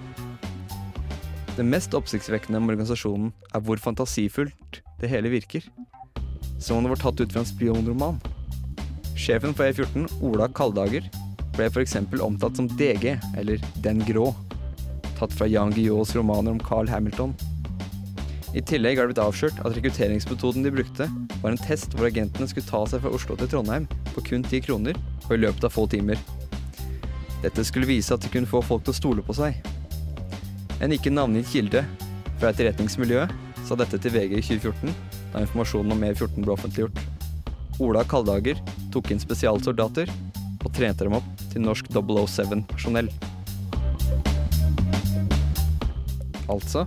Det 1.57 1.65
mest 1.65 1.95
oppsiktsvekkende 1.97 2.59
med 2.61 2.75
organisasjonen 2.75 3.31
er 3.55 3.63
hvor 3.65 3.81
fantasifullt 3.81 4.81
det 5.01 5.11
hele 5.13 5.31
virker. 5.33 5.63
Som 6.59 6.81
om 6.81 6.87
det 6.87 6.97
var 6.97 7.05
tatt 7.05 7.23
ut 7.23 7.33
fra 7.33 7.45
en 7.45 7.49
spionroman. 7.49 8.19
Sjefen 9.17 9.55
for 9.57 9.65
E14, 9.65 10.07
Ola 10.21 10.47
Kaldager, 10.53 11.07
ble 11.57 11.67
f.eks. 11.71 11.97
omtalt 12.21 12.59
som 12.61 12.69
DG, 12.69 13.17
eller 13.37 13.63
Den 13.83 14.03
grå, 14.05 14.29
tatt 15.17 15.33
fra 15.33 15.49
Jan 15.49 15.73
Guillaus 15.73 16.13
romaner 16.17 16.53
om 16.53 16.61
Carl 16.61 16.89
Hamilton. 16.89 17.33
I 18.57 18.63
tillegg 18.65 18.99
har 18.99 19.09
det 19.09 19.15
blitt 19.15 19.25
avslørt 19.25 19.59
at 19.65 19.73
rekrutteringsmetoden 19.77 20.65
de 20.65 20.73
brukte, 20.73 21.09
var 21.41 21.51
en 21.51 21.61
test 21.61 21.97
hvor 21.97 22.11
agentene 22.11 22.49
skulle 22.49 22.69
ta 22.69 22.83
seg 22.89 23.03
fra 23.03 23.13
Oslo 23.17 23.37
til 23.41 23.51
Trondheim 23.53 23.89
på 24.13 24.25
kun 24.29 24.45
ti 24.45 24.61
kroner, 24.65 24.97
og 25.27 25.35
i 25.35 25.41
løpet 25.41 25.65
av 25.65 25.73
få 25.73 25.89
timer. 25.93 26.21
Dette 27.43 27.65
skulle 27.65 27.89
vise 27.89 28.13
at 28.13 28.25
de 28.25 28.33
kunne 28.33 28.49
få 28.49 28.63
folk 28.65 28.85
til 28.85 28.93
å 28.93 29.01
stole 29.01 29.25
på 29.25 29.37
seg. 29.37 29.57
En 30.85 30.93
ikke 30.93 31.13
navngitt 31.13 31.49
kilde 31.53 31.87
fra 32.37 32.53
etterretningsmiljøet 32.53 33.33
sa 33.65 33.77
dette 33.81 34.01
til 34.01 34.13
VG 34.13 34.39
i 34.39 34.45
2014, 34.45 34.97
da 35.33 35.45
informasjonen 35.45 35.97
om 35.97 36.09
E14 36.13 36.43
ble 36.45 36.57
offentliggjort. 36.57 37.16
Ola 37.79 38.05
Kaldager 38.09 38.57
tok 38.93 39.11
inn 39.13 39.21
spesialsoldater 39.21 40.09
og 40.65 40.71
trente 40.73 41.05
dem 41.05 41.17
opp 41.19 41.27
til 41.53 41.61
norsk 41.61 41.91
007-personell. 41.93 43.11
Altså, 46.49 46.87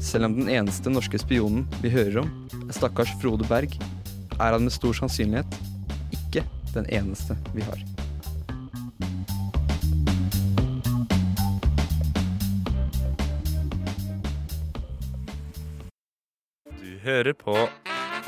selv 0.00 0.30
om 0.30 0.38
den 0.38 0.48
eneste 0.48 0.92
norske 0.92 1.20
spionen 1.20 1.66
vi 1.82 1.92
hører 1.92 2.22
om, 2.22 2.30
er 2.64 2.76
stakkars 2.76 3.12
Frode 3.20 3.44
Berg, 3.50 3.74
er 4.40 4.54
han 4.56 4.64
med 4.64 4.72
stor 4.72 4.96
sannsynlighet 4.96 5.58
ikke 6.16 6.46
den 6.72 6.88
eneste 6.88 7.36
vi 7.52 7.66
har. 7.66 7.84
Du 16.80 16.96
hører 17.04 17.36
på 17.36 17.58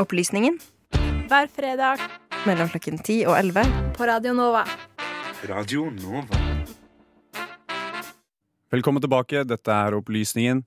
Opplysningen 0.00 0.60
Hver 0.92 1.48
fredag 1.52 2.02
mellom 2.46 2.68
klokken 2.72 2.98
10 2.98 3.24
og 3.30 3.36
11 3.38 3.72
på 3.96 4.06
Radio 4.08 4.34
Nova. 4.36 4.64
Radio 5.48 5.88
Nova. 5.94 6.40
Velkommen 8.72 9.02
tilbake, 9.04 9.44
dette 9.44 9.74
er 9.74 9.96
Opplysningen. 9.98 10.62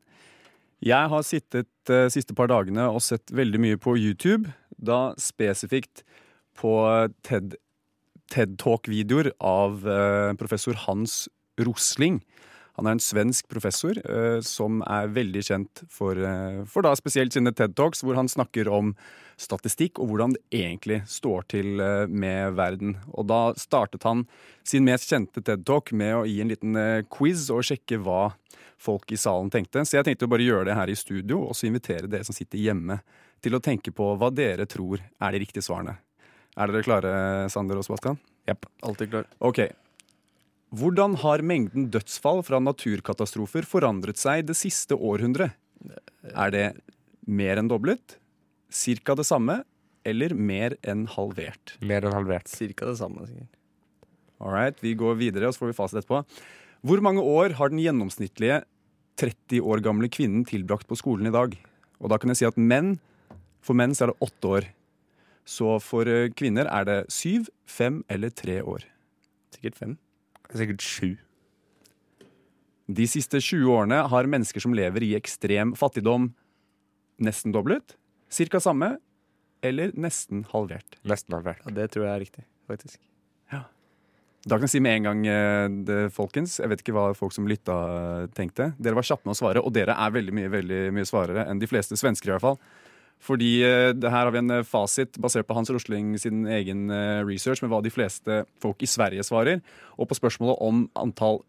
Jeg 0.86 1.10
har 1.10 1.26
sittet 1.26 1.70
de 1.90 2.00
siste 2.14 2.36
par 2.38 2.52
dagene 2.52 2.88
og 2.92 3.02
sett 3.02 3.34
veldig 3.34 3.62
mye 3.64 3.80
på 3.82 3.96
YouTube, 3.98 4.52
da 4.78 5.16
spesifikt 5.18 6.04
på 6.60 6.76
TED, 7.26 7.56
TED 8.32 8.58
Talk-videoer 8.62 9.32
av 9.42 9.86
eh, 9.88 10.34
professor 10.38 10.78
Hans 10.86 11.26
Rosling. 11.62 12.20
Han 12.76 12.88
er 12.90 12.98
en 12.98 13.04
svensk 13.04 13.48
professor 13.52 13.98
eh, 14.04 14.40
som 14.44 14.82
er 14.84 15.12
veldig 15.16 15.44
kjent 15.48 15.84
for, 15.92 16.20
eh, 16.20 16.64
for 16.68 16.84
da 16.84 16.92
spesielt 17.00 17.36
sine 17.36 17.54
TED 17.56 17.76
Talks, 17.78 18.04
hvor 18.04 18.18
han 18.20 18.32
snakker 18.32 18.68
om 18.72 18.94
statistikk 19.40 20.00
og 20.00 20.12
hvordan 20.12 20.36
det 20.36 20.42
egentlig 20.56 21.02
står 21.12 21.48
til 21.52 21.80
eh, 21.84 22.08
med 22.08 22.56
verden. 22.58 22.98
Og 23.16 23.28
da 23.32 23.42
startet 23.60 24.04
han 24.08 24.26
sin 24.68 24.88
mest 24.88 25.12
kjente 25.12 25.44
TED 25.44 25.66
Talk 25.68 25.94
med 25.96 26.16
å 26.18 26.26
gi 26.28 26.42
en 26.44 26.52
liten 26.52 26.80
eh, 26.80 27.04
quiz 27.12 27.48
og 27.54 27.64
sjekke 27.68 28.00
hva 28.04 28.34
folk 28.82 29.12
i 29.16 29.20
salen 29.20 29.52
tenkte. 29.54 29.86
Så 29.88 30.00
jeg 30.00 30.10
tenkte 30.10 30.28
å 30.28 30.34
bare 30.34 30.48
gjøre 30.48 30.70
det 30.70 30.78
her 30.78 30.92
i 30.92 30.98
studio, 31.00 31.46
og 31.48 31.56
så 31.56 31.70
invitere 31.70 32.12
dere 32.12 32.28
som 32.28 32.36
sitter 32.36 32.60
hjemme, 32.60 33.00
til 33.44 33.56
å 33.56 33.64
tenke 33.64 33.94
på 33.96 34.12
hva 34.20 34.32
dere 34.34 34.68
tror 34.68 35.00
er 35.00 35.36
de 35.36 35.42
riktige 35.44 35.64
svarene. 35.64 35.98
Er 36.56 36.72
dere 36.72 36.86
klare, 36.88 37.16
Sander 37.52 37.80
og 37.80 37.88
Sebastian? 37.88 38.20
Jepp, 38.48 38.68
alltid 38.86 39.12
klar. 39.12 39.28
Ok. 39.44 39.64
Hvordan 40.74 41.18
har 41.22 41.44
mengden 41.46 41.90
dødsfall 41.94 42.42
fra 42.46 42.60
naturkatastrofer 42.64 43.68
forandret 43.70 44.20
seg 44.20 44.48
det 44.48 44.58
siste 44.58 44.98
århundret? 44.98 45.54
Er 46.34 46.52
det 46.54 46.66
mer 47.26 47.62
enn 47.62 47.70
doblet, 47.70 48.18
cirka 48.74 49.16
det 49.18 49.28
samme, 49.28 49.62
eller 50.06 50.34
mer 50.34 50.76
enn 50.86 51.06
halvert? 51.10 51.76
Mer 51.86 52.06
enn 52.06 52.16
halvert. 52.16 52.50
Cirka 52.50 52.90
det 52.90 52.98
samme. 53.00 53.28
sikkert. 53.28 53.54
All 54.40 54.52
right, 54.52 54.78
vi 54.84 54.94
går 54.98 55.16
videre, 55.16 55.48
og 55.48 55.56
så 55.56 55.64
får 55.64 55.72
vi 55.72 55.78
fasit 55.78 56.02
etterpå. 56.02 56.24
Hvor 56.86 57.02
mange 57.02 57.24
år 57.24 57.56
har 57.58 57.72
den 57.72 57.82
gjennomsnittlige 57.82 58.64
30 59.18 59.62
år 59.64 59.82
gamle 59.82 60.10
kvinnen 60.12 60.44
tilbrakt 60.46 60.90
på 60.90 60.98
skolen 61.00 61.30
i 61.30 61.34
dag? 61.34 61.56
Og 62.02 62.12
da 62.12 62.20
kan 62.20 62.34
jeg 62.34 62.42
si 62.42 62.50
at 62.50 62.60
menn, 62.60 62.98
for 63.64 63.78
menn 63.78 63.96
så 63.96 64.06
er 64.06 64.12
det 64.12 64.28
åtte 64.28 64.52
år. 64.58 64.68
Så 65.46 65.78
for 65.82 66.10
eh, 66.10 66.32
kvinner 66.34 66.68
er 66.68 66.86
det 66.90 67.00
syv, 67.14 67.48
fem 67.70 68.04
eller 68.12 68.34
tre 68.34 68.60
år. 68.62 68.86
Sikkert 69.56 69.80
fem. 69.80 69.96
Sikkert 70.54 70.86
sju. 70.86 71.16
De 72.86 73.08
siste 73.10 73.42
20 73.42 73.72
årene 73.74 74.04
har 74.12 74.30
mennesker 74.30 74.62
som 74.62 74.76
lever 74.78 75.04
i 75.08 75.16
ekstrem 75.18 75.74
fattigdom, 75.78 76.30
nesten 77.18 77.56
doblet, 77.56 77.96
cirka 78.30 78.62
samme, 78.62 78.98
eller 79.66 79.96
nesten 79.98 80.46
halvert. 80.52 81.00
Nesten 81.08 81.34
halvert. 81.34 81.66
Ja, 81.66 81.74
det 81.80 81.90
tror 81.96 82.06
jeg 82.06 82.14
er 82.14 82.26
riktig, 82.28 82.46
faktisk. 82.70 83.02
Da 84.46 84.60
kan 84.60 84.68
jeg 84.68 84.76
si 84.76 84.82
med 84.84 85.00
en 85.00 85.08
gang, 85.08 85.22
eh, 85.26 85.68
det, 85.88 86.00
folkens, 86.14 86.60
jeg 86.62 86.70
vet 86.70 86.82
ikke 86.84 86.94
hva 86.94 87.08
folk 87.18 87.34
som 87.34 87.48
lytta 87.50 87.76
eh, 87.96 88.26
tenkte. 88.38 88.76
Dere 88.78 88.98
var 89.00 89.08
kjappe 89.08 89.26
med 89.26 89.34
å 89.34 89.40
svare, 89.40 89.64
og 89.66 89.74
dere 89.74 89.96
er 89.98 90.12
veldig 90.14 90.36
mye, 90.38 90.52
veldig 90.54 90.82
mye 90.94 91.10
svarere 91.10 91.48
enn 91.50 91.62
de 91.62 91.70
fleste 91.70 91.98
svensker 91.98 92.30
i 92.30 92.36
hvert 92.36 92.46
fall. 92.46 92.60
Fordi 93.24 93.52
eh, 93.66 93.92
her 93.96 94.28
har 94.28 94.34
vi 94.34 94.42
en 94.42 94.54
eh, 94.60 94.66
fasit 94.68 95.18
basert 95.22 95.48
på 95.48 95.56
Hans 95.58 95.72
Rosling 95.74 96.14
sin 96.22 96.46
egen 96.52 96.90
eh, 96.94 97.24
research 97.26 97.64
med 97.64 97.72
hva 97.72 97.82
de 97.84 97.94
fleste 97.94 98.44
folk 98.62 98.84
i 98.86 98.90
Sverige 98.90 99.26
svarer. 99.26 99.64
Og 99.98 100.10
på 100.10 100.18
spørsmålet 100.20 100.62
om 100.62 100.86
antall 101.00 101.42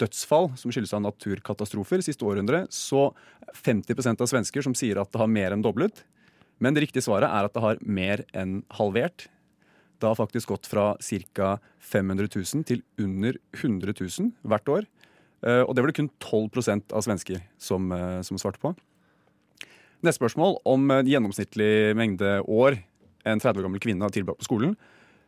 dødsfall 0.00 0.52
som 0.58 0.74
skyldes 0.74 0.94
av 0.94 1.04
naturkatastrofer 1.04 2.02
siste 2.04 2.26
århundre, 2.26 2.64
så 2.70 3.08
50% 3.54 4.22
av 4.22 4.30
svensker 4.30 4.66
som 4.66 4.74
sier 4.78 5.00
at 5.00 5.10
det 5.12 5.22
har 5.22 5.30
mer 5.30 5.54
enn 5.54 5.64
doblet. 5.64 6.04
Men 6.62 6.74
det 6.74 6.86
riktige 6.86 7.06
svaret 7.06 7.30
er 7.30 7.46
at 7.46 7.54
det 7.54 7.62
har 7.62 7.82
mer 7.82 8.24
enn 8.34 8.60
halvert. 8.78 9.28
Det 9.98 10.10
har 10.10 10.18
faktisk 10.18 10.50
gått 10.50 10.68
fra 10.70 10.92
ca. 11.34 11.56
500 11.82 12.30
000 12.30 12.66
til 12.66 12.82
under 13.00 13.38
100 13.54 13.94
000 13.94 14.32
hvert 14.42 14.70
år. 14.70 14.86
Og 15.44 15.74
det 15.76 15.82
var 15.84 15.90
det 15.90 15.98
kun 15.98 16.10
12% 16.24 16.94
av 16.96 17.04
svensker 17.04 17.42
som, 17.60 17.92
som 18.24 18.40
svarte 18.40 18.62
på. 18.62 18.72
Neste 20.04 20.20
spørsmål 20.20 20.58
om 20.68 20.90
gjennomsnittlig 21.08 21.94
mengde 21.96 22.36
år 22.44 22.76
en 23.24 23.40
30 23.40 23.62
år 23.62 23.64
gammel 23.64 23.80
kvinne 23.80 24.04
har 24.04 24.12
tilbrakt 24.12 24.42
på 24.42 24.48
skolen. 24.48 24.74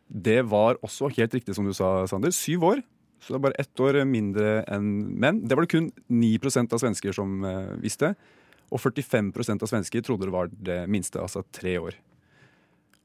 Det 0.07 0.43
var 0.47 0.77
også 0.85 1.09
helt 1.17 1.33
riktig 1.33 1.55
som 1.57 1.65
du 1.65 1.73
sa, 1.73 2.05
Sander. 2.07 2.31
Syv 2.35 2.65
år. 2.67 2.83
Så 3.17 3.33
det 3.33 3.39
er 3.39 3.45
bare 3.47 3.61
ett 3.63 3.81
år 3.81 4.03
mindre 4.05 4.61
enn 4.69 4.91
menn. 5.17 5.41
Det 5.49 5.57
var 5.57 5.65
det 5.65 5.73
kun 5.73 5.89
9% 6.13 6.75
av 6.75 6.83
svensker 6.83 7.15
som 7.15 7.41
eh, 7.47 7.73
visste. 7.81 8.13
Og 8.69 8.81
45% 8.83 9.65
av 9.65 9.71
svensker 9.71 10.03
trodde 10.05 10.27
det 10.27 10.35
var 10.35 10.51
det 10.51 10.83
minste, 10.91 11.19
altså 11.23 11.41
tre 11.55 11.77
år. 11.81 11.97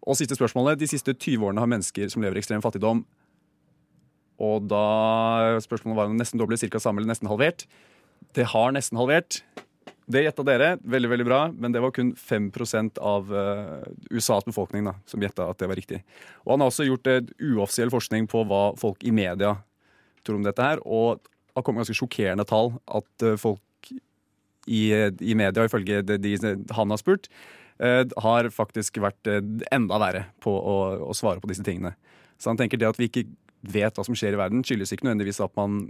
Og 0.03 0.19
siste 0.19 0.37
spørsmålet. 0.37 0.81
De 0.81 0.91
siste 0.91 1.15
20 1.15 1.49
årene 1.49 1.63
har 1.63 1.71
mennesker 1.71 2.13
som 2.13 2.25
lever 2.25 2.37
i 2.37 2.43
ekstrem 2.43 2.63
fattigdom 2.65 3.05
Og 4.43 4.65
da 4.67 5.59
spørsmålet 5.63 5.97
var 5.97 6.11
om 6.11 6.19
nesten 6.19 6.41
doblet, 6.41 6.61
ca. 6.61 6.81
samme 6.83 7.01
eller 7.01 7.15
nesten 7.15 7.31
halvert. 7.31 7.65
Det 8.35 8.51
har 8.53 8.73
nesten 8.75 8.99
halvert. 8.99 9.41
Det 10.07 10.25
gjetta 10.25 10.45
dere. 10.47 10.77
Veldig 10.83 11.11
veldig 11.13 11.27
bra. 11.27 11.41
Men 11.55 11.75
det 11.75 11.83
var 11.83 11.95
kun 11.95 12.15
5 12.19 12.51
av 13.01 13.33
uh, 13.33 13.83
USAs 14.11 14.45
befolkning 14.45 14.87
da, 14.89 14.97
som 15.07 15.23
gjetta 15.23 15.49
at 15.51 15.61
det 15.63 15.69
var 15.71 15.79
riktig. 15.79 16.03
Og 16.45 16.55
han 16.55 16.65
har 16.65 16.73
også 16.73 16.87
gjort 16.89 17.11
et 17.11 17.31
uoffisiell 17.41 17.93
forskning 17.93 18.27
på 18.31 18.45
hva 18.49 18.73
folk 18.81 19.05
i 19.05 19.15
media 19.15 19.57
tror 20.27 20.41
om 20.41 20.47
dette 20.47 20.63
her. 20.63 20.83
Og 20.87 21.23
har 21.55 21.65
kommet 21.65 21.85
ganske 21.85 21.99
sjokkerende 21.99 22.47
tall. 22.49 22.75
At 22.91 23.27
uh, 23.27 23.37
folk 23.41 23.93
i, 24.67 24.93
i 24.95 25.35
media, 25.35 25.67
ifølge 25.67 26.03
de, 26.07 26.19
de 26.23 26.35
han 26.77 26.95
har 26.95 27.01
spurt, 27.01 27.29
uh, 27.83 28.03
har 28.25 28.51
faktisk 28.55 29.01
vært 29.03 29.31
eh, 29.31 29.43
enda 29.75 29.99
verre 30.03 30.27
på 30.43 30.53
å, 30.55 30.77
å 31.11 31.17
svare 31.17 31.43
på 31.43 31.51
disse 31.51 31.65
tingene. 31.67 31.95
Så 32.39 32.51
han 32.51 32.61
tenker 32.61 32.81
det 32.81 32.91
at 32.91 33.01
vi 33.01 33.11
ikke 33.11 33.27
vet 33.63 33.95
hva 33.95 34.05
som 34.07 34.17
skjer 34.19 34.35
i 34.35 34.41
verden, 34.41 34.65
skyldes 34.67 34.95
ikke 34.95 35.07
nødvendigvis 35.07 35.43
at 35.45 35.55
man 35.59 35.85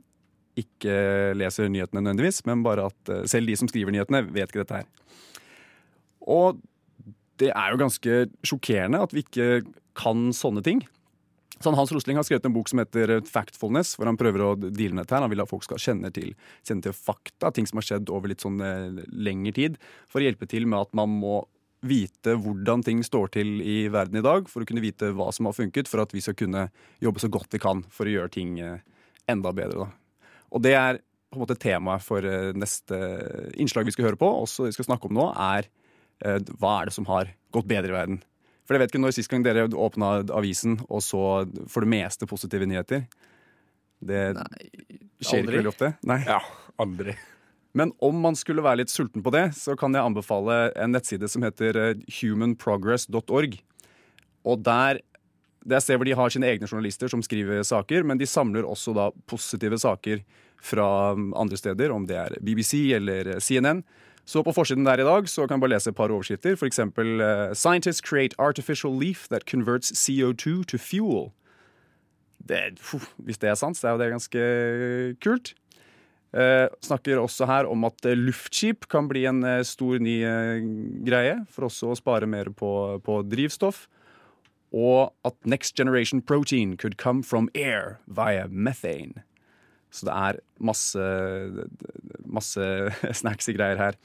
ikke 0.58 0.96
leser 1.38 1.70
nyhetene 1.72 2.02
nødvendigvis, 2.02 2.42
men 2.48 2.64
bare 2.66 2.88
at 2.90 3.12
eh, 3.12 3.24
selv 3.30 3.48
de 3.48 3.56
som 3.58 3.70
skriver 3.70 3.94
nyhetene, 3.94 4.24
vet 4.28 4.50
ikke 4.50 4.64
dette 4.64 4.82
her. 4.82 4.88
Og 6.28 6.60
det 7.40 7.50
er 7.50 7.72
jo 7.72 7.80
ganske 7.80 8.18
sjokkerende 8.46 9.00
at 9.02 9.14
vi 9.14 9.24
ikke 9.24 9.62
kan 9.98 10.28
sånne 10.36 10.62
ting. 10.64 10.82
Sånn, 11.62 11.76
Hans 11.78 11.92
Rosling 11.94 12.18
har 12.18 12.26
skrevet 12.26 12.46
en 12.48 12.54
bok 12.54 12.70
som 12.70 12.80
heter 12.82 13.20
Factfulness, 13.28 13.94
hvor 13.94 14.08
han 14.10 14.18
prøver 14.18 14.42
å 14.42 14.52
deale 14.58 14.96
med 14.96 15.04
dette. 15.04 15.14
her. 15.14 15.22
Han 15.22 15.30
vil 15.30 15.44
at 15.44 15.50
folk 15.50 15.64
skal 15.66 15.80
kjenne 15.82 16.10
til, 16.14 16.32
kjenne 16.66 16.82
til 16.82 16.96
fakta, 16.96 17.52
ting 17.54 17.68
som 17.70 17.78
har 17.78 17.86
skjedd 17.86 18.10
over 18.10 18.32
litt 18.32 18.42
sånn 18.42 18.58
eh, 18.66 19.02
lengre 19.14 19.54
tid, 19.54 19.78
for 20.10 20.20
å 20.20 20.26
hjelpe 20.26 20.48
til 20.50 20.66
med 20.66 20.88
at 20.88 20.96
man 20.98 21.12
må 21.22 21.44
vite 21.82 22.36
hvordan 22.38 22.84
ting 22.86 23.00
står 23.06 23.32
til 23.38 23.56
i 23.62 23.86
verden 23.90 24.20
i 24.20 24.24
dag, 24.24 24.50
for 24.50 24.62
å 24.62 24.66
kunne 24.66 24.82
vite 24.82 25.10
hva 25.14 25.30
som 25.34 25.48
har 25.48 25.56
funket, 25.56 25.90
for 25.90 26.02
at 26.02 26.14
vi 26.14 26.22
skal 26.22 26.38
kunne 26.38 26.68
jobbe 27.02 27.22
så 27.22 27.30
godt 27.30 27.54
vi 27.54 27.62
kan 27.62 27.82
for 27.90 28.06
å 28.10 28.14
gjøre 28.16 28.34
ting 28.38 28.58
eh, 28.62 28.82
enda 29.30 29.54
bedre. 29.54 29.86
Da. 29.86 30.01
Og 30.52 30.62
det 30.64 30.74
er 30.76 31.00
på 31.32 31.38
en 31.38 31.44
måte 31.46 31.56
temaet 31.56 32.04
for 32.04 32.24
eh, 32.28 32.50
neste 32.56 32.98
innslag 33.60 33.88
vi 33.88 33.94
skal 33.94 34.10
høre 34.10 34.20
på, 34.20 34.28
også 34.44 34.68
vi 34.68 34.74
skal 34.76 34.90
snakke 34.90 35.08
om 35.08 35.16
nå, 35.16 35.30
er 35.32 35.68
eh, 36.24 36.38
hva 36.60 36.78
er 36.80 36.90
det 36.90 36.96
som 36.96 37.08
har 37.08 37.32
gått 37.54 37.70
bedre 37.70 37.92
i 37.92 37.96
verden. 37.96 38.20
For 38.62 38.76
jeg 38.76 38.84
vet 38.84 38.92
ikke 38.92 39.02
når 39.02 39.16
sist 39.16 39.32
gang 39.32 39.44
dere 39.44 39.66
åpna 39.66 40.14
avisen 40.36 40.78
og 40.86 41.02
så 41.04 41.22
for 41.72 41.84
det 41.84 41.92
meste 41.92 42.28
positive 42.30 42.68
nyheter. 42.68 43.06
Det 44.02 44.22
skjer 45.22 45.42
ikke 45.42 45.56
veldig 45.56 45.72
ofte. 45.72 45.92
Nei. 46.08 46.20
Ja, 46.26 46.40
aldri. 46.82 47.16
Men 47.78 47.94
om 48.04 48.18
man 48.20 48.36
skulle 48.36 48.64
være 48.64 48.82
litt 48.82 48.92
sulten 48.92 49.24
på 49.24 49.32
det, 49.32 49.46
så 49.56 49.74
kan 49.78 49.94
jeg 49.96 50.04
anbefale 50.04 50.66
en 50.76 50.92
nettside 50.92 51.28
som 51.32 51.44
heter 51.46 51.78
eh, 51.80 52.02
humanprogress.org. 52.20 53.56
Og 54.42 54.64
der 54.66 55.00
det 55.64 55.76
er 55.76 55.84
sted 55.84 55.98
hvor 55.98 56.08
de 56.08 56.16
har 56.18 56.32
sine 56.32 56.48
egne 56.50 56.68
journalister 56.68 57.10
som 57.10 57.22
skriver 57.24 57.62
saker, 57.66 58.06
men 58.06 58.20
de 58.20 58.28
samler 58.28 58.66
også 58.66 58.94
da 58.96 59.10
positive 59.30 59.78
saker 59.78 60.22
fra 60.62 61.12
um, 61.16 61.32
andre 61.38 61.58
steder, 61.58 61.92
om 61.94 62.06
det 62.06 62.18
er 62.18 62.38
BBC 62.42 62.92
eller 62.96 63.34
eh, 63.34 63.42
CNN. 63.42 63.82
Så 64.24 64.44
på 64.46 64.54
forsiden 64.54 64.86
der 64.86 65.02
i 65.02 65.06
dag 65.06 65.26
så 65.28 65.46
kan 65.46 65.56
jeg 65.56 65.64
bare 65.64 65.74
lese 65.74 65.90
et 65.90 65.98
par 65.98 66.12
overskrifter. 66.14 66.54
Eksempel 66.66 67.20
eh, 67.20 67.54
Scientists 67.58 68.04
create 68.04 68.38
artificial 68.38 68.94
leaf 68.94 69.26
that 69.28 69.46
converts 69.50 69.90
CO2 69.92 70.62
to 70.70 70.78
fuel. 70.78 71.32
Det, 72.42 72.78
hvis 73.22 73.38
det 73.38 73.50
er 73.50 73.58
sant, 73.58 73.78
så 73.78 73.88
er 73.88 73.96
jo 73.96 74.02
det 74.02 74.12
ganske 74.14 74.46
kult. 75.22 75.54
Eh, 76.32 76.66
snakker 76.80 77.20
også 77.20 77.46
her 77.50 77.68
om 77.68 77.84
at 77.84 78.06
eh, 78.08 78.16
luftskip 78.16 78.86
kan 78.90 79.08
bli 79.10 79.26
en 79.28 79.42
eh, 79.44 79.64
stor 79.68 80.00
ny 80.00 80.14
eh, 80.24 80.62
greie, 81.04 81.42
for 81.52 81.68
også 81.68 81.90
å 81.92 81.98
spare 81.98 82.28
mer 82.30 82.48
på, 82.56 82.72
på 83.04 83.18
drivstoff. 83.28 83.84
Og 84.72 85.12
at 85.24 85.36
next 85.44 85.76
generation 85.76 86.22
protein 86.22 86.76
could 86.76 86.96
come 86.96 87.22
from 87.22 87.48
air 87.54 87.98
via 88.06 88.46
methane. 88.48 89.22
Så 89.92 90.08
det 90.08 90.12
er 90.16 90.40
masse, 90.58 91.08
masse 92.24 92.68
snacksy 93.20 93.52
greier 93.56 93.76
her. 93.76 93.98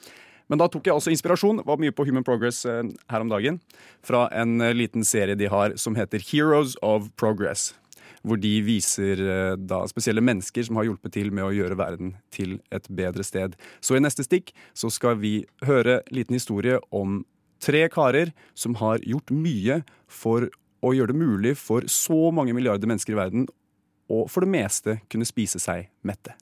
Men 0.47 0.61
da 0.61 0.67
tok 0.71 0.87
jeg 0.87 0.95
også 0.95 1.11
inspirasjon, 1.11 1.63
var 1.67 1.79
mye 1.79 1.93
på 1.95 2.05
Human 2.07 2.25
Progress 2.27 2.63
eh, 2.67 2.85
her 3.11 3.23
om 3.23 3.31
dagen, 3.31 3.59
fra 4.05 4.27
en 4.35 4.61
eh, 4.63 4.75
liten 4.75 5.03
serie 5.07 5.35
de 5.39 5.49
har 5.51 5.75
som 5.79 5.97
heter 5.99 6.23
Heroes 6.23 6.77
of 6.83 7.09
Progress. 7.19 7.73
Hvor 8.27 8.39
de 8.39 8.53
viser 8.63 9.21
eh, 9.23 9.55
da 9.59 9.81
spesielle 9.91 10.23
mennesker 10.23 10.67
som 10.67 10.79
har 10.79 10.87
hjulpet 10.87 11.15
til 11.17 11.33
med 11.35 11.47
å 11.47 11.53
gjøre 11.55 11.79
verden 11.79 12.15
til 12.33 12.57
et 12.71 12.87
bedre 12.87 13.27
sted. 13.27 13.59
Så 13.83 13.97
i 13.97 14.03
neste 14.03 14.23
stikk 14.27 14.53
så 14.75 14.91
skal 14.91 15.19
vi 15.19 15.41
høre 15.67 15.99
en 15.99 16.15
liten 16.15 16.39
historie 16.39 16.79
om 16.95 17.21
tre 17.63 17.85
karer 17.93 18.33
som 18.57 18.77
har 18.81 19.03
gjort 19.05 19.33
mye 19.33 19.81
for 20.07 20.49
å 20.85 20.93
gjøre 20.93 21.13
det 21.13 21.21
mulig 21.21 21.55
for 21.59 21.87
så 21.91 22.29
mange 22.31 22.53
milliarder 22.55 22.89
mennesker 22.89 23.15
i 23.15 23.21
verden 23.21 23.47
å 24.07 24.23
for 24.31 24.45
det 24.45 24.51
meste 24.53 24.99
kunne 25.11 25.27
spise 25.27 25.59
seg 25.59 25.89
mette. 26.07 26.35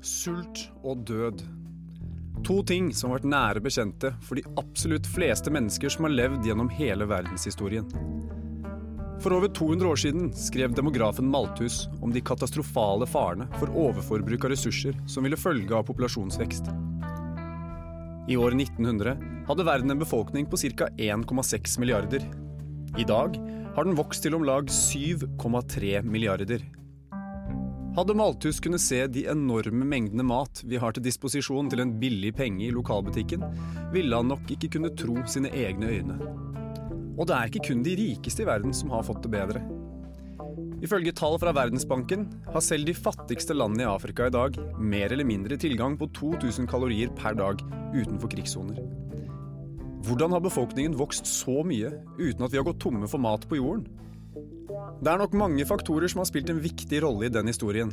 Sult 0.00 0.66
og 0.82 1.06
død. 1.08 1.42
To 2.44 2.62
ting 2.64 2.88
som 2.96 3.10
har 3.10 3.20
vært 3.20 3.30
nære 3.30 3.62
bekjente 3.64 4.14
for 4.24 4.40
de 4.40 4.44
absolutt 4.60 5.08
fleste 5.12 5.52
mennesker 5.52 5.92
som 5.92 6.08
har 6.08 6.16
levd 6.16 6.48
gjennom 6.48 6.70
hele 6.72 7.08
verdenshistorien. 7.08 7.88
For 9.20 9.34
over 9.36 9.48
200 9.52 9.88
år 9.88 9.96
siden 10.00 10.30
skrev 10.32 10.72
demografen 10.72 11.28
Malthus 11.28 11.88
om 12.00 12.12
de 12.12 12.22
katastrofale 12.24 13.04
farene 13.06 13.50
for 13.60 13.68
overforbruk 13.68 14.46
av 14.46 14.54
ressurser 14.54 14.96
som 15.04 15.26
ville 15.26 15.36
følge 15.36 15.76
av 15.76 15.84
populasjonsvekst. 15.90 16.70
I 18.32 18.38
år 18.40 18.56
1900 18.56 19.16
hadde 19.48 19.66
verden 19.68 19.92
en 19.92 20.00
befolkning 20.00 20.48
på 20.48 20.56
ca. 20.56 20.88
1,6 20.96 21.78
milliarder. 21.82 22.24
I 22.96 23.04
dag 23.04 23.36
har 23.76 23.84
den 23.84 23.98
vokst 23.98 24.24
til 24.24 24.38
om 24.38 24.46
lag 24.46 24.72
7,3 24.72 26.00
milliarder. 26.02 26.64
Hadde 27.96 28.14
Malthus 28.16 28.60
kunne 28.64 28.80
se 28.80 29.02
de 29.10 29.26
enorme 29.28 29.84
mengdene 29.84 30.24
mat 30.24 30.62
vi 30.64 30.80
har 30.80 30.94
til 30.96 31.04
disposisjon 31.04 31.68
til 31.68 31.84
en 31.84 31.96
billig 32.00 32.32
penge 32.38 32.64
i 32.68 32.72
lokalbutikken, 32.72 33.44
ville 33.92 34.16
han 34.16 34.32
nok 34.32 34.48
ikke 34.56 34.78
kunne 34.78 34.94
tro 34.96 35.18
sine 35.28 35.52
egne 35.52 35.92
øyne. 35.98 36.49
Og 37.16 37.26
det 37.28 37.36
er 37.36 37.50
ikke 37.50 37.70
kun 37.70 37.84
de 37.86 37.96
rikeste 37.98 38.44
i 38.44 38.48
verden 38.48 38.74
som 38.76 38.92
har 38.94 39.06
fått 39.06 39.22
det 39.26 39.32
bedre. 39.34 39.62
Ifølge 40.80 41.12
tall 41.12 41.36
fra 41.40 41.52
Verdensbanken 41.52 42.24
har 42.54 42.64
selv 42.64 42.88
de 42.88 42.94
fattigste 42.96 43.56
landene 43.56 43.84
i 43.84 43.90
Afrika 43.90 44.28
i 44.28 44.32
dag 44.32 44.56
mer 44.80 45.12
eller 45.12 45.28
mindre 45.28 45.58
tilgang 45.60 45.98
på 46.00 46.08
2000 46.16 46.68
kalorier 46.70 47.12
per 47.16 47.36
dag 47.36 47.60
utenfor 47.92 48.32
krigssoner. 48.32 48.80
Hvordan 50.06 50.32
har 50.32 50.40
befolkningen 50.40 50.96
vokst 50.96 51.28
så 51.28 51.60
mye 51.66 51.92
uten 52.16 52.46
at 52.46 52.52
vi 52.52 52.56
har 52.56 52.64
gått 52.64 52.80
tomme 52.80 53.08
for 53.10 53.20
mat 53.20 53.44
på 53.48 53.60
jorden? 53.60 53.84
Det 55.00 55.12
er 55.12 55.20
nok 55.20 55.36
mange 55.36 55.66
faktorer 55.68 56.08
som 56.08 56.22
har 56.22 56.30
spilt 56.30 56.48
en 56.52 56.62
viktig 56.64 57.02
rolle 57.04 57.28
i 57.28 57.32
den 57.32 57.50
historien. 57.52 57.92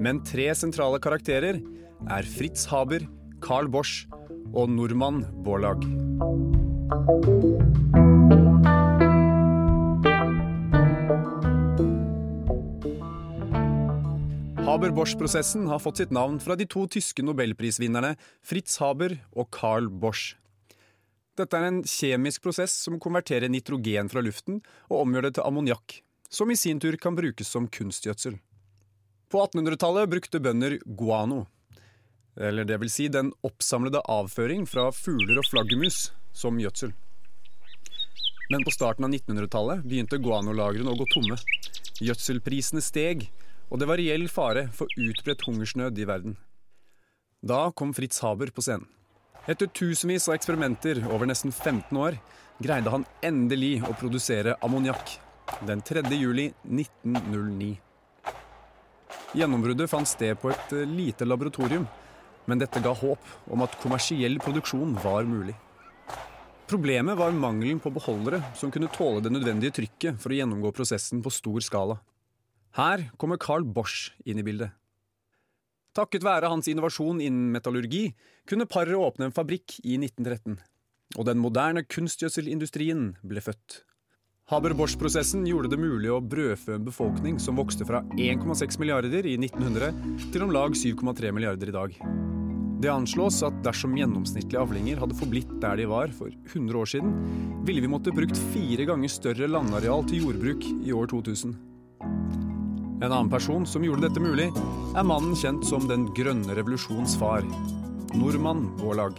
Men 0.00 0.20
tre 0.24 0.50
sentrale 0.56 1.00
karakterer 1.00 1.62
er 2.08 2.28
Fritz 2.36 2.66
Haber, 2.68 3.06
Carl 3.40 3.68
Bosch 3.72 4.04
og 4.52 4.68
nordmann 4.72 5.24
Borlaug. 5.44 5.88
Haber-Bosch-prosessen 14.80 15.66
har 15.68 15.78
fått 15.78 15.98
sitt 16.00 16.10
navn 16.10 16.38
fra 16.40 16.54
de 16.56 16.64
to 16.64 16.86
tyske 16.88 17.20
nobelprisvinnerne 17.20 18.14
Fritz 18.40 18.78
Haber 18.80 19.12
og 19.36 19.50
Carl 19.52 19.90
Bosch. 19.92 20.38
Dette 21.36 21.58
er 21.58 21.66
en 21.68 21.82
kjemisk 21.84 22.46
prosess 22.46 22.78
som 22.86 22.96
konverterer 22.96 23.52
nitrogen 23.52 24.08
fra 24.08 24.22
luften 24.24 24.62
og 24.86 25.02
omgjør 25.02 25.26
det 25.26 25.32
til 25.36 25.44
ammoniakk, 25.44 25.98
som 26.32 26.48
i 26.48 26.56
sin 26.56 26.80
tur 26.80 26.96
kan 26.96 27.18
brukes 27.18 27.52
som 27.52 27.66
kunstgjødsel. 27.68 28.38
På 29.28 29.42
1800-tallet 29.44 30.14
brukte 30.14 30.40
bønder 30.40 30.78
guano, 30.86 31.42
eller 32.40 32.64
det 32.64 32.80
vil 32.80 32.94
si 32.94 33.10
den 33.12 33.34
oppsamlede 33.44 34.00
avføring 34.08 34.64
fra 34.64 34.86
fugler 34.96 35.42
og 35.42 35.50
flaggermus, 35.50 36.06
som 36.32 36.56
gjødsel. 36.56 36.96
Men 38.48 38.64
på 38.64 38.72
starten 38.72 39.04
av 39.04 39.12
1900-tallet 39.12 39.84
begynte 39.84 40.22
guanolagrene 40.24 40.96
å 40.96 40.96
gå 41.04 41.10
tomme. 41.12 41.36
Gjødselprisene 42.00 42.80
steg, 42.80 43.28
og 43.70 43.78
det 43.78 43.86
var 43.86 44.00
reell 44.02 44.26
fare 44.30 44.66
for 44.74 44.90
utbredt 44.98 45.44
hungersnød 45.46 45.98
i 45.98 46.06
verden. 46.08 46.36
Da 47.40 47.70
kom 47.72 47.94
Fritz 47.96 48.20
Haber 48.20 48.50
på 48.52 48.64
scenen. 48.66 48.88
Etter 49.48 49.70
tusenvis 49.72 50.28
av 50.28 50.36
eksperimenter 50.36 51.00
over 51.08 51.30
nesten 51.30 51.54
15 51.54 51.96
år 51.96 52.18
greide 52.60 52.92
han 52.92 53.06
endelig 53.24 53.78
å 53.88 53.94
produsere 53.96 54.58
ammoniakk 54.60 55.14
den 55.66 55.80
3. 55.80 56.02
juli 56.12 56.50
1909. 56.66 57.78
Gjennombruddet 59.38 59.90
fant 59.90 60.10
sted 60.10 60.36
på 60.42 60.50
et 60.52 60.74
eh, 60.74 60.86
lite 60.90 61.26
laboratorium, 61.26 61.86
men 62.50 62.60
dette 62.60 62.82
ga 62.82 62.92
håp 62.92 63.50
om 63.54 63.62
at 63.64 63.78
kommersiell 63.82 64.36
produksjon 64.42 64.96
var 65.02 65.24
mulig. 65.28 65.54
Problemet 66.70 67.18
var 67.18 67.34
mangelen 67.34 67.80
på 67.82 67.90
beholdere 67.94 68.42
som 68.58 68.70
kunne 68.70 68.90
tåle 68.94 69.22
det 69.24 69.32
nødvendige 69.32 69.74
trykket 69.80 70.20
for 70.22 70.30
å 70.30 70.36
gjennomgå 70.38 70.74
prosessen 70.74 71.22
på 71.22 71.32
stor 71.34 71.62
skala. 71.66 71.96
Her 72.78 73.08
kommer 73.18 73.40
Carl 73.40 73.64
Bosch 73.66 74.12
inn 74.24 74.38
i 74.38 74.46
bildet. 74.46 74.70
Takket 75.96 76.22
være 76.22 76.50
hans 76.52 76.68
innovasjon 76.70 77.18
innen 77.18 77.50
metallurgi 77.50 78.12
kunne 78.48 78.68
paret 78.70 78.94
åpne 78.94 79.26
en 79.26 79.34
fabrikk 79.34 79.80
i 79.82 79.96
1913, 79.98 80.60
og 81.18 81.26
den 81.26 81.40
moderne 81.42 81.82
kunstgjødselindustrien 81.82 83.16
ble 83.26 83.42
født. 83.42 83.80
Haber-Bosch-prosessen 84.50 85.44
gjorde 85.46 85.70
det 85.70 85.78
mulig 85.78 86.10
å 86.10 86.22
brødfø 86.22 86.76
en 86.76 86.86
befolkning 86.86 87.38
som 87.42 87.58
vokste 87.58 87.86
fra 87.86 88.04
1,6 88.18 88.78
milliarder 88.82 89.26
i 89.26 89.36
1900 89.38 90.30
til 90.34 90.46
om 90.46 90.54
lag 90.54 90.74
7,3 90.74 91.30
milliarder 91.34 91.70
i 91.70 91.74
dag. 91.74 91.96
Det 92.80 92.90
anslås 92.90 93.42
at 93.46 93.58
dersom 93.66 93.94
gjennomsnittlige 93.98 94.62
avlinger 94.62 95.02
hadde 95.02 95.18
forblitt 95.18 95.50
der 95.62 95.82
de 95.82 95.88
var 95.90 96.14
for 96.16 96.30
100 96.32 96.78
år 96.82 96.90
siden, 96.94 97.14
ville 97.66 97.82
vi 97.82 97.90
måtte 97.92 98.14
brukt 98.14 98.38
fire 98.54 98.86
ganger 98.88 99.12
større 99.12 99.50
landareal 99.50 100.06
til 100.08 100.24
jordbruk 100.24 100.64
i 100.86 100.94
år 100.96 101.10
2000. 101.12 101.58
En 103.00 103.12
annen 103.12 103.30
person 103.32 103.62
som 103.66 103.84
gjorde 103.84 104.04
dette 104.04 104.20
mulig, 104.20 104.50
er 104.92 105.04
mannen 105.08 105.32
kjent 105.32 105.64
som 105.64 105.86
Den 105.88 106.02
grønne 106.12 106.52
revolusjons 106.52 107.14
far, 107.16 107.46
nordmann 108.12 108.66
Vårlag. 108.76 109.14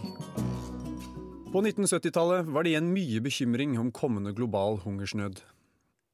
På 1.50 1.60
1970-tallet 1.64 2.46
var 2.54 2.62
det 2.62 2.76
igjen 2.76 2.92
mye 2.94 3.18
bekymring 3.24 3.72
om 3.82 3.88
kommende 3.90 4.30
global 4.38 4.78
hungersnød. 4.84 5.40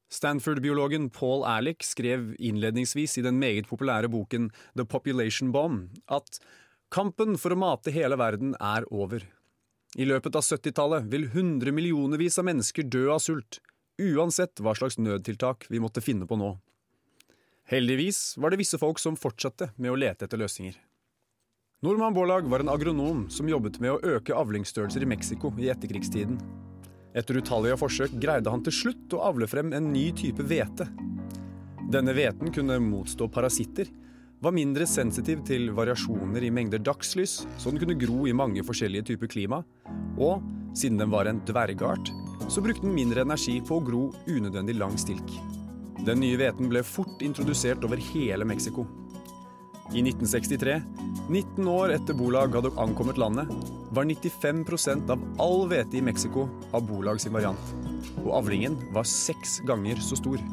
Stanford-biologen 0.09 1.11
Paul 1.13 1.43
Alec 1.45 1.85
skrev 1.85 2.31
innledningsvis 2.41 3.19
i 3.21 3.23
den 3.27 3.37
meget 3.37 3.69
populære 3.69 4.09
boken 4.09 4.47
The 4.73 4.87
Population 4.89 5.51
Bomb 5.53 5.99
at 6.09 6.39
kampen 6.89 7.37
for 7.37 7.53
å 7.53 7.59
mate 7.61 7.93
hele 7.93 8.17
verden 8.17 8.55
er 8.57 8.87
over. 8.89 9.21
I 9.93 10.09
løpet 10.09 10.33
av 10.33 10.41
70-tallet 10.41 11.05
vil 11.13 11.29
hundremillionervis 11.35 12.41
av 12.41 12.49
mennesker 12.49 12.89
dø 12.89 13.11
av 13.13 13.21
sult, 13.21 13.61
uansett 14.01 14.57
hva 14.57 14.73
slags 14.73 14.97
nødtiltak 14.97 15.69
vi 15.69 15.83
måtte 15.85 16.01
finne 16.01 16.25
på 16.25 16.39
nå. 16.41 16.55
Heldigvis 17.69 18.33
var 18.37 18.49
det 18.49 18.57
visse 18.63 18.79
folk 18.81 18.97
som 18.97 19.17
fortsatte 19.19 19.67
med 19.77 19.91
å 19.93 19.97
lete 19.99 20.25
etter 20.25 20.39
løsninger. 20.41 20.73
Norman 21.85 22.15
Borlaug 22.15 22.47
var 22.49 22.63
en 22.63 22.71
agronom 22.73 23.27
som 23.29 23.47
jobbet 23.47 23.77
med 23.79 23.93
å 23.93 24.15
øke 24.17 24.33
avlingsstørrelser 24.33 25.05
i 25.05 25.09
Mexico 25.11 25.51
i 25.61 25.69
etterkrigstiden. 25.69 26.39
Etter 27.13 27.37
utallige 27.37 27.77
forsøk 27.79 28.15
greide 28.21 28.49
han 28.49 28.65
til 28.65 28.73
slutt 28.73 29.13
å 29.13 29.21
avle 29.29 29.47
frem 29.47 29.69
en 29.77 29.91
ny 29.93 30.09
type 30.17 30.43
hvete. 30.49 30.89
Denne 31.93 32.13
hveten 32.17 32.49
kunne 32.53 32.79
motstå 32.81 33.29
parasitter, 33.33 33.87
var 34.41 34.55
mindre 34.55 34.87
sensitiv 34.89 35.45
til 35.45 35.69
variasjoner 35.75 36.45
i 36.47 36.51
mengder 36.53 36.81
dagslys, 36.81 37.43
så 37.59 37.69
den 37.69 37.81
kunne 37.81 37.97
gro 38.01 38.25
i 38.25 38.33
mange 38.33 38.65
forskjellige 38.65 39.11
typer 39.11 39.29
klima, 39.29 39.61
og 40.17 40.41
siden 40.73 40.97
den 41.01 41.13
var 41.13 41.29
en 41.29 41.43
dvergart, 41.45 42.09
så 42.49 42.65
brukte 42.65 42.87
den 42.87 42.97
mindre 42.97 43.27
energi 43.27 43.59
på 43.61 43.77
å 43.77 43.85
gro 43.85 44.03
unødvendig 44.25 44.79
lang 44.79 44.97
stilk. 45.01 45.58
Den 46.05 46.21
nye 46.23 46.37
hveten 46.39 46.69
ble 46.71 46.83
fort 46.87 47.21
introdusert 47.25 47.83
over 47.83 47.99
hele 48.11 48.45
Mexico. 48.47 48.85
I 49.89 50.03
1963, 50.05 50.81
19 51.29 51.67
år 51.67 51.95
etter 51.95 52.13
Bolag 52.13 52.53
hadde 52.55 52.71
ankommet 52.77 53.17
landet, 53.17 53.49
var 53.89 54.05
95% 54.05 55.09
av 55.09 55.23
all 55.41 55.65
hvete 55.71 55.97
i 55.97 56.03
Mexico 56.05 56.45
av 56.71 56.85
Bolag 56.85 57.21
sin 57.21 57.33
variant, 57.33 57.71
og 58.21 58.35
avlingen 58.37 58.77
var 58.93 59.07
seks 59.09 59.59
ganger 59.67 59.97
så 60.05 60.19
stor. 60.19 60.43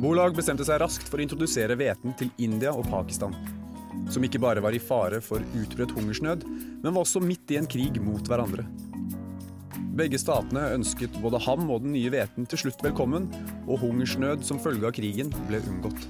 Bolag 0.00 0.34
bestemte 0.36 0.64
seg 0.66 0.80
raskt 0.80 1.06
for 1.10 1.20
å 1.20 1.26
introdusere 1.26 1.76
hveten 1.78 2.16
til 2.18 2.32
India 2.42 2.72
og 2.72 2.88
Pakistan, 2.88 3.36
som 4.10 4.24
ikke 4.24 4.40
bare 4.42 4.64
var 4.64 4.74
i 4.74 4.82
fare 4.82 5.20
for 5.24 5.44
utbredt 5.54 5.92
hungersnød, 5.94 6.48
men 6.82 6.90
var 6.90 7.04
også 7.04 7.22
midt 7.24 7.52
i 7.52 7.60
en 7.60 7.68
krig 7.68 8.00
mot 8.02 8.32
hverandre. 8.32 8.66
Begge 9.94 10.18
statene 10.18 10.72
ønsket 10.74 11.14
både 11.22 11.38
ham 11.44 11.68
og 11.70 11.84
den 11.84 11.92
nye 11.94 12.10
hveten 12.10 12.48
til 12.50 12.64
slutt 12.64 12.80
velkommen, 12.82 13.28
og 13.68 13.78
hungersnød 13.78 14.42
som 14.42 14.58
følge 14.58 14.88
av 14.88 14.94
krigen 14.96 15.30
ble 15.46 15.60
unngått. 15.62 16.08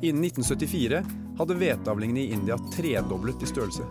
Innen 0.00 0.24
1974 0.24 1.02
hadde 1.36 1.56
hveteavlingene 1.60 2.24
i 2.24 2.32
India 2.32 2.56
tredoblet 2.72 3.44
i 3.44 3.50
størrelse, 3.50 3.84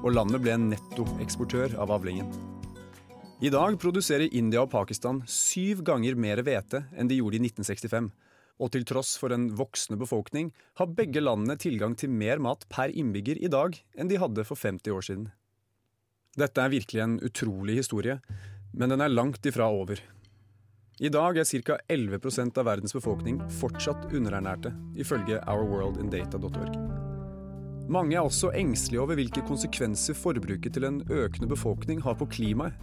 og 0.00 0.16
landet 0.16 0.40
ble 0.40 0.56
en 0.56 0.68
nettoeksportør 0.72 1.76
av 1.82 1.92
avlingen. 1.92 2.32
I 3.44 3.52
dag 3.52 3.76
produserer 3.82 4.32
India 4.32 4.64
og 4.64 4.72
Pakistan 4.72 5.20
syv 5.28 5.84
ganger 5.84 6.16
mer 6.16 6.40
hvete 6.40 6.86
enn 6.96 7.12
de 7.12 7.20
gjorde 7.20 7.36
i 7.36 7.44
1965, 7.50 8.12
og 8.56 8.72
til 8.72 8.86
tross 8.88 9.18
for 9.20 9.36
en 9.36 9.50
voksende 9.58 10.00
befolkning 10.00 10.54
har 10.80 10.94
begge 10.96 11.20
landene 11.20 11.60
tilgang 11.60 11.92
til 12.00 12.16
mer 12.16 12.40
mat 12.40 12.64
per 12.72 12.88
innbygger 12.96 13.44
i 13.44 13.52
dag 13.52 13.76
enn 13.92 14.08
de 14.08 14.24
hadde 14.24 14.48
for 14.48 14.56
50 14.56 14.96
år 14.96 15.04
siden. 15.04 15.34
Dette 16.36 16.60
er 16.60 16.72
virkelig 16.72 17.00
en 17.00 17.16
utrolig 17.24 17.78
historie, 17.78 18.18
men 18.76 18.92
den 18.92 19.00
er 19.00 19.12
langt 19.12 19.46
ifra 19.48 19.70
over. 19.72 20.00
I 21.00 21.08
dag 21.12 21.36
er 21.40 21.48
ca. 21.48 21.78
11 21.92 22.20
av 22.56 22.64
verdens 22.68 22.92
befolkning 22.96 23.40
fortsatt 23.60 24.12
underernærte, 24.12 24.72
ifølge 24.96 25.40
ourworldindata.org. 25.48 26.76
Mange 27.88 28.16
er 28.16 28.24
også 28.24 28.50
engstelige 28.56 29.00
over 29.00 29.16
hvilke 29.16 29.44
konsekvenser 29.48 30.16
forbruket 30.18 30.74
til 30.74 30.84
en 30.88 31.02
økende 31.08 31.48
befolkning 31.48 32.00
har 32.04 32.16
på 32.20 32.28
klimaet. 32.28 32.76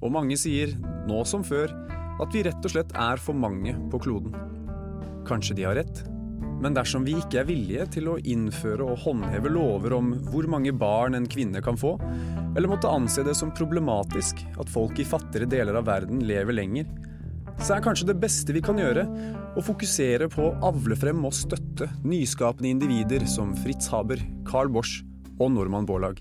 Og 0.00 0.12
mange 0.12 0.36
sier, 0.40 0.72
nå 1.08 1.24
som 1.28 1.44
før, 1.44 1.72
at 2.20 2.32
vi 2.34 2.44
rett 2.44 2.64
og 2.64 2.72
slett 2.72 2.92
er 2.96 3.20
for 3.20 3.36
mange 3.36 3.76
på 3.92 4.00
kloden. 4.00 4.36
Kanskje 5.28 5.56
de 5.56 5.68
har 5.68 5.76
rett? 5.80 6.02
Men 6.60 6.76
dersom 6.76 7.06
vi 7.06 7.16
ikke 7.16 7.40
er 7.40 7.48
villige 7.48 7.86
til 7.96 8.10
å 8.12 8.18
innføre 8.20 8.84
og 8.84 9.00
håndheve 9.06 9.52
lover 9.52 9.94
om 9.96 10.12
hvor 10.28 10.48
mange 10.52 10.74
barn 10.76 11.16
en 11.16 11.28
kvinne 11.30 11.62
kan 11.64 11.78
få, 11.80 11.94
eller 12.52 12.68
måtte 12.68 12.90
anse 12.90 13.24
det 13.24 13.34
som 13.38 13.54
problematisk 13.56 14.42
at 14.60 14.72
folk 14.72 15.00
i 15.00 15.08
fattigere 15.08 15.48
deler 15.48 15.80
av 15.80 15.88
verden 15.88 16.20
lever 16.28 16.58
lenger, 16.58 16.90
så 17.60 17.76
er 17.76 17.84
kanskje 17.84 18.08
det 18.08 18.20
beste 18.20 18.54
vi 18.56 18.62
kan 18.64 18.78
gjøre, 18.80 19.04
å 19.56 19.64
fokusere 19.64 20.30
på 20.32 20.46
å 20.46 20.56
avle 20.70 20.96
frem 20.96 21.24
og 21.28 21.36
støtte 21.36 21.90
nyskapende 22.04 22.70
individer 22.72 23.24
som 23.28 23.52
Fritz 23.56 23.88
Haber, 23.92 24.20
Carl 24.48 24.72
Bosch 24.72 25.00
og 25.40 25.52
Normann 25.56 25.88
Borlaug. 25.88 26.20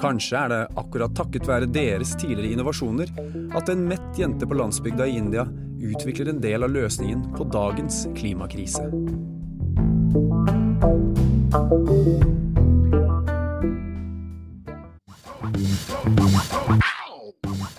Kanskje 0.00 0.38
er 0.38 0.50
det 0.52 0.62
akkurat 0.76 1.14
takket 1.16 1.46
være 1.48 1.70
deres 1.72 2.12
tidligere 2.20 2.52
innovasjoner 2.52 3.12
at 3.56 3.70
en 3.72 3.86
mett 3.88 4.18
jente 4.20 4.48
på 4.48 4.58
landsbygda 4.58 5.06
i 5.08 5.16
India 5.16 5.46
utvikler 5.80 6.30
en 6.32 6.40
del 6.40 6.64
av 6.66 6.72
løsningen 6.74 7.22
på 7.36 7.46
dagens 7.52 8.06
klimakrise. 8.16 8.84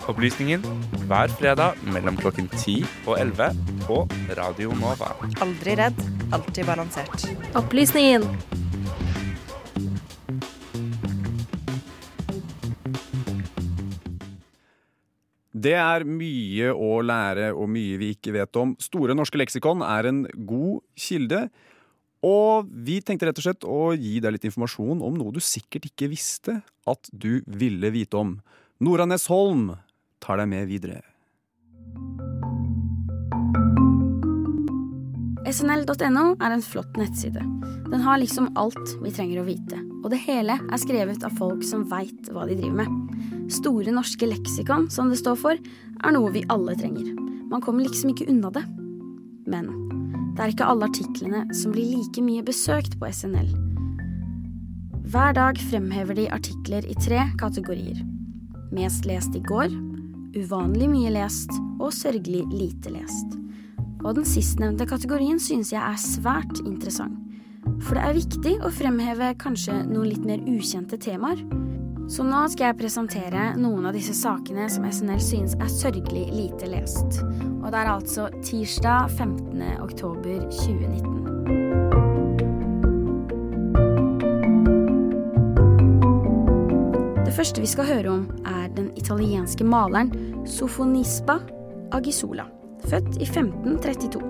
Opplysningen 0.08 0.62
hver 1.08 1.32
fredag 1.38 1.80
mellom 1.92 2.16
klokken 2.18 2.48
10 2.56 2.84
og 3.06 3.18
11 3.18 3.50
på 3.84 4.00
Radio 4.38 4.72
Nova. 4.80 5.12
Aldri 5.44 5.76
redd, 5.78 6.00
alltid 6.32 6.64
balansert. 6.66 7.28
Opplysningen. 7.58 8.24
Det 15.58 15.74
er 15.74 16.04
mye 16.06 16.70
å 16.70 16.98
lære 17.02 17.50
og 17.56 17.70
mye 17.72 17.98
vi 17.98 18.12
ikke 18.14 18.34
vet 18.36 18.58
om. 18.60 18.76
Store 18.82 19.16
norske 19.16 19.40
leksikon 19.40 19.82
er 19.86 20.10
en 20.10 20.22
god 20.46 20.84
kilde. 20.98 21.48
Og 22.26 22.70
vi 22.86 22.98
tenkte 23.02 23.28
rett 23.28 23.38
og 23.38 23.46
slett 23.46 23.66
å 23.66 23.80
gi 23.94 24.18
deg 24.22 24.34
litt 24.34 24.46
informasjon 24.48 25.02
om 25.06 25.18
noe 25.18 25.34
du 25.34 25.42
sikkert 25.42 25.86
ikke 25.90 26.10
visste 26.10 26.60
at 26.90 27.10
du 27.12 27.44
ville 27.46 27.92
vite 27.94 28.18
om. 28.18 28.38
Nora 28.82 29.06
Nesholm 29.06 29.70
tar 30.22 30.42
deg 30.42 30.50
med 30.50 30.66
videre. 30.70 31.02
SNL.no 35.48 36.34
er 36.44 36.52
en 36.52 36.62
flott 36.62 36.98
nettside. 37.00 37.40
Den 37.88 38.02
har 38.04 38.18
liksom 38.20 38.50
alt 38.60 38.90
vi 39.00 39.12
trenger 39.14 39.40
å 39.40 39.46
vite. 39.46 39.78
Og 40.02 40.10
det 40.12 40.20
hele 40.26 40.58
er 40.60 40.80
skrevet 40.80 41.24
av 41.24 41.38
folk 41.38 41.62
som 41.64 41.86
veit 41.88 42.28
hva 42.34 42.44
de 42.48 42.58
driver 42.58 42.82
med. 42.82 43.22
Store 43.52 43.94
norske 43.94 44.28
leksikon, 44.28 44.90
som 44.92 45.08
det 45.08 45.16
står 45.22 45.38
for, 45.40 45.56
er 46.04 46.14
noe 46.14 46.34
vi 46.34 46.44
alle 46.52 46.76
trenger. 46.76 47.14
Man 47.48 47.64
kommer 47.64 47.86
liksom 47.86 48.12
ikke 48.12 48.28
unna 48.28 48.52
det. 48.52 48.66
Men 49.48 49.72
det 50.36 50.44
er 50.44 50.52
ikke 50.52 50.68
alle 50.68 50.90
artiklene 50.90 51.46
som 51.56 51.72
blir 51.72 51.96
like 51.96 52.22
mye 52.28 52.44
besøkt 52.44 52.98
på 53.00 53.08
SNL. 53.08 53.48
Hver 55.08 55.32
dag 55.32 55.56
fremhever 55.70 56.18
de 56.18 56.28
artikler 56.28 56.84
i 56.84 57.00
tre 57.00 57.24
kategorier. 57.40 58.04
Mest 58.68 59.08
lest 59.08 59.32
i 59.32 59.40
går, 59.48 59.72
uvanlig 60.36 60.92
mye 60.92 61.16
lest 61.16 61.56
og 61.80 61.88
sørgelig 61.96 62.44
lite 62.52 62.92
lest. 62.92 63.38
Og 64.04 64.14
den 64.18 64.26
sistnevnte 64.28 64.86
kategorien 64.88 65.40
synes 65.42 65.72
jeg 65.72 65.82
er 65.82 65.98
svært 66.00 66.60
interessant. 66.64 67.18
For 67.84 67.98
det 67.98 68.04
er 68.04 68.16
viktig 68.16 68.54
å 68.64 68.70
fremheve 68.72 69.34
kanskje 69.40 69.82
noen 69.86 70.08
litt 70.12 70.24
mer 70.26 70.42
ukjente 70.48 70.98
temaer. 71.02 71.42
Så 72.08 72.24
nå 72.24 72.46
skal 72.48 72.70
jeg 72.70 72.78
presentere 72.78 73.50
noen 73.60 73.84
av 73.88 73.92
disse 73.92 74.14
sakene 74.16 74.64
som 74.72 74.86
SNL 74.88 75.20
synes 75.20 75.52
er 75.60 75.68
sørgelig 75.68 76.24
lite 76.32 76.70
lest. 76.72 77.20
Og 77.60 77.68
det 77.68 77.82
er 77.82 77.90
altså 77.92 78.30
tirsdag 78.40 79.10
15. 79.12 79.60
oktober 79.84 80.46
2019. 80.48 81.18
Det 87.28 87.36
første 87.36 87.60
vi 87.60 87.68
skal 87.70 87.90
høre 87.92 88.10
om, 88.16 88.24
er 88.48 88.72
den 88.72 88.88
italienske 88.96 89.68
maleren 89.68 90.08
Sofonispa 90.48 91.38
Agisola, 91.92 92.48
født 92.86 93.18
i 93.18 93.26
1532. 93.26 94.20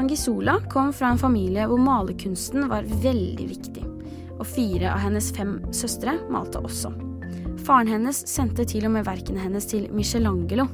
Angisola 0.00 0.58
kom 0.70 0.92
fra 0.96 1.10
en 1.12 1.20
familie 1.20 1.66
hvor 1.68 1.80
malerkunsten 1.82 2.68
var 2.70 2.86
veldig 3.02 3.46
viktig, 3.50 3.84
og 4.38 4.46
fire 4.48 4.92
av 4.92 5.02
hennes 5.04 5.30
fem 5.36 5.58
søstre 5.74 6.16
malte 6.32 6.62
også. 6.62 6.92
Faren 7.66 7.90
hennes 7.90 8.22
sendte 8.30 8.64
til 8.68 8.86
og 8.88 8.94
med 8.94 9.04
verkene 9.08 9.42
hennes 9.42 9.66
til 9.68 9.90
Michelangelo 9.92 10.68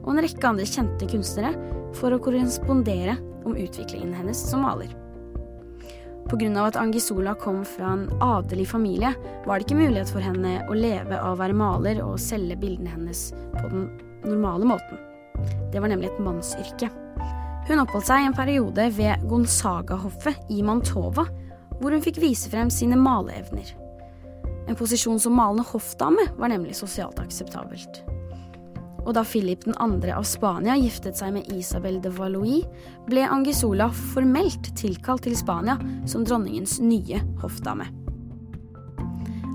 og 0.00 0.14
en 0.14 0.22
rekke 0.24 0.48
andre 0.48 0.68
kjente 0.68 1.08
kunstnere 1.10 1.52
for 1.98 2.14
å 2.14 2.20
korrespondere 2.22 3.18
om 3.44 3.58
utviklingen 3.58 4.14
hennes 4.16 4.40
som 4.50 4.64
maler. 4.64 4.92
Pga. 6.30 6.62
at 6.62 6.76
Angisola 6.78 7.34
kom 7.34 7.64
fra 7.64 7.92
en 7.92 8.08
adelig 8.22 8.68
familie, 8.70 9.12
var 9.46 9.58
det 9.58 9.66
ikke 9.66 9.80
mulighet 9.82 10.12
for 10.14 10.22
henne 10.22 10.60
å 10.70 10.78
leve 10.78 11.18
av 11.18 11.34
å 11.34 11.40
være 11.42 11.58
maler 11.58 12.02
og 12.06 12.20
selge 12.22 12.56
bildene 12.56 12.94
hennes 12.94 13.30
på 13.56 13.68
den 13.68 13.88
normale 14.22 14.68
måten. 14.76 15.09
Det 15.72 15.80
var 15.80 15.92
nemlig 15.92 16.10
et 16.10 16.22
mannsyrke. 16.22 16.90
Hun 17.68 17.82
oppholdt 17.82 18.08
seg 18.08 18.26
en 18.26 18.36
periode 18.36 18.88
ved 18.96 19.26
Gonzaga-hoffet 19.30 20.50
i 20.50 20.62
Mantova, 20.66 21.26
hvor 21.80 21.94
hun 21.94 22.02
fikk 22.04 22.20
vise 22.22 22.50
frem 22.52 22.70
sine 22.72 22.98
maleevner. 22.98 23.74
En 24.70 24.78
posisjon 24.78 25.20
som 25.20 25.36
malende 25.38 25.66
hoffdame 25.66 26.28
var 26.38 26.52
nemlig 26.52 26.76
sosialt 26.78 27.20
akseptabelt. 27.22 28.02
Og 29.06 29.14
da 29.16 29.24
Philip 29.24 29.64
2. 29.64 29.72
av 30.12 30.26
Spania 30.28 30.76
giftet 30.76 31.16
seg 31.18 31.32
med 31.34 31.48
Isabel 31.56 31.98
de 32.04 32.12
Valois, 32.12 32.66
ble 33.08 33.24
Angisola 33.24 33.88
formelt 34.12 34.70
tilkalt 34.78 35.24
til 35.26 35.38
Spania 35.38 35.78
som 36.10 36.26
dronningens 36.26 36.78
nye 36.84 37.22
hoffdame. 37.40 37.88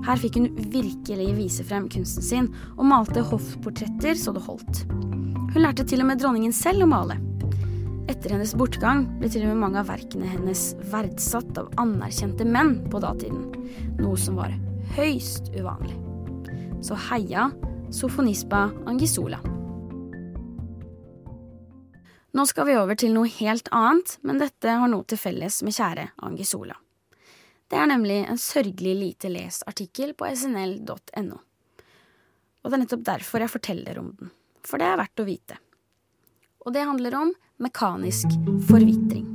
Her 0.06 0.20
fikk 0.22 0.38
hun 0.38 0.50
virkelig 0.70 1.32
vise 1.34 1.64
frem 1.66 1.88
kunsten 1.90 2.22
sin, 2.22 2.50
og 2.76 2.86
malte 2.86 3.24
hoffportretter 3.26 4.18
så 4.18 4.34
det 4.34 4.44
holdt. 4.46 4.84
Hun 5.56 5.62
lærte 5.64 5.86
til 5.88 6.02
og 6.04 6.10
med 6.10 6.18
dronningen 6.20 6.52
selv 6.52 6.84
å 6.84 6.86
male. 6.90 7.14
Etter 8.12 8.34
hennes 8.34 8.50
bortgang 8.60 9.06
ble 9.16 9.30
til 9.32 9.46
og 9.46 9.54
med 9.54 9.62
mange 9.62 9.78
av 9.80 9.86
verkene 9.88 10.28
hennes 10.28 10.66
verdsatt 10.92 11.56
av 11.56 11.70
anerkjente 11.80 12.44
menn 12.44 12.74
på 12.92 13.00
datiden, 13.00 13.46
noe 13.96 14.20
som 14.20 14.36
var 14.36 14.52
høyst 14.98 15.48
uvanlig. 15.56 15.96
Så 16.84 17.00
heia 17.06 17.46
Sofonispa 17.88 18.66
Angisola. 18.84 19.40
Nå 22.36 22.48
skal 22.52 22.68
vi 22.68 22.76
over 22.76 23.00
til 23.00 23.16
noe 23.16 23.32
helt 23.40 23.72
annet, 23.72 24.18
men 24.28 24.44
dette 24.44 24.78
har 24.84 24.92
noe 24.92 25.08
til 25.08 25.24
felles 25.24 25.62
med 25.64 25.80
kjære 25.80 26.10
Angisola. 26.28 26.76
Det 27.64 27.80
er 27.80 27.94
nemlig 27.96 28.26
en 28.26 28.44
sørgelig 28.44 28.98
lite 29.00 29.32
lest 29.32 29.64
artikkel 29.64 30.12
på 30.12 30.28
snl.no. 30.36 31.44
Og 32.60 32.68
det 32.68 32.76
er 32.76 32.90
nettopp 32.90 33.12
derfor 33.14 33.40
jeg 33.40 33.56
forteller 33.56 34.04
om 34.04 34.18
den, 34.20 34.36
for 34.66 34.82
det 34.82 34.90
er 34.90 35.00
verdt 35.00 35.22
å 35.22 35.28
vite. 35.28 35.58
Og 36.66 36.74
det 36.74 36.86
handler 36.86 37.14
om 37.14 37.32
mekanisk 37.62 38.32
forvitring. 38.68 39.26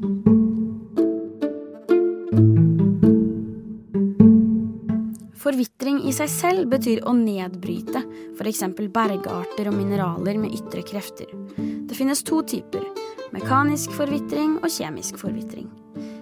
Forvitring 5.41 6.03
i 6.05 6.13
seg 6.13 6.29
selv 6.29 6.69
betyr 6.71 7.01
å 7.09 7.15
nedbryte 7.17 8.03
f.eks. 8.37 8.63
bergarter 8.93 9.71
og 9.71 9.77
mineraler 9.79 10.37
med 10.37 10.53
ytre 10.59 10.83
krefter. 10.85 11.31
Det 11.57 11.97
finnes 11.97 12.21
to 12.27 12.43
typer 12.45 12.85
mekanisk 13.31 13.93
forvitring 13.95 14.59
og 14.61 14.69
kjemisk 14.69 15.17
forvitring. 15.21 15.69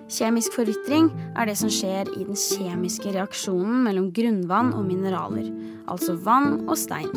Kjemisk 0.09 0.55
forvitring 0.57 1.11
er 1.37 1.45
det 1.45 1.53
som 1.59 1.69
skjer 1.69 2.07
i 2.17 2.23
den 2.25 2.37
kjemiske 2.37 3.11
reaksjonen 3.13 3.83
mellom 3.85 4.07
grunnvann 4.15 4.71
og 4.73 4.87
mineraler, 4.87 5.51
altså 5.85 6.15
vann 6.25 6.63
og 6.65 6.73
stein. 6.81 7.11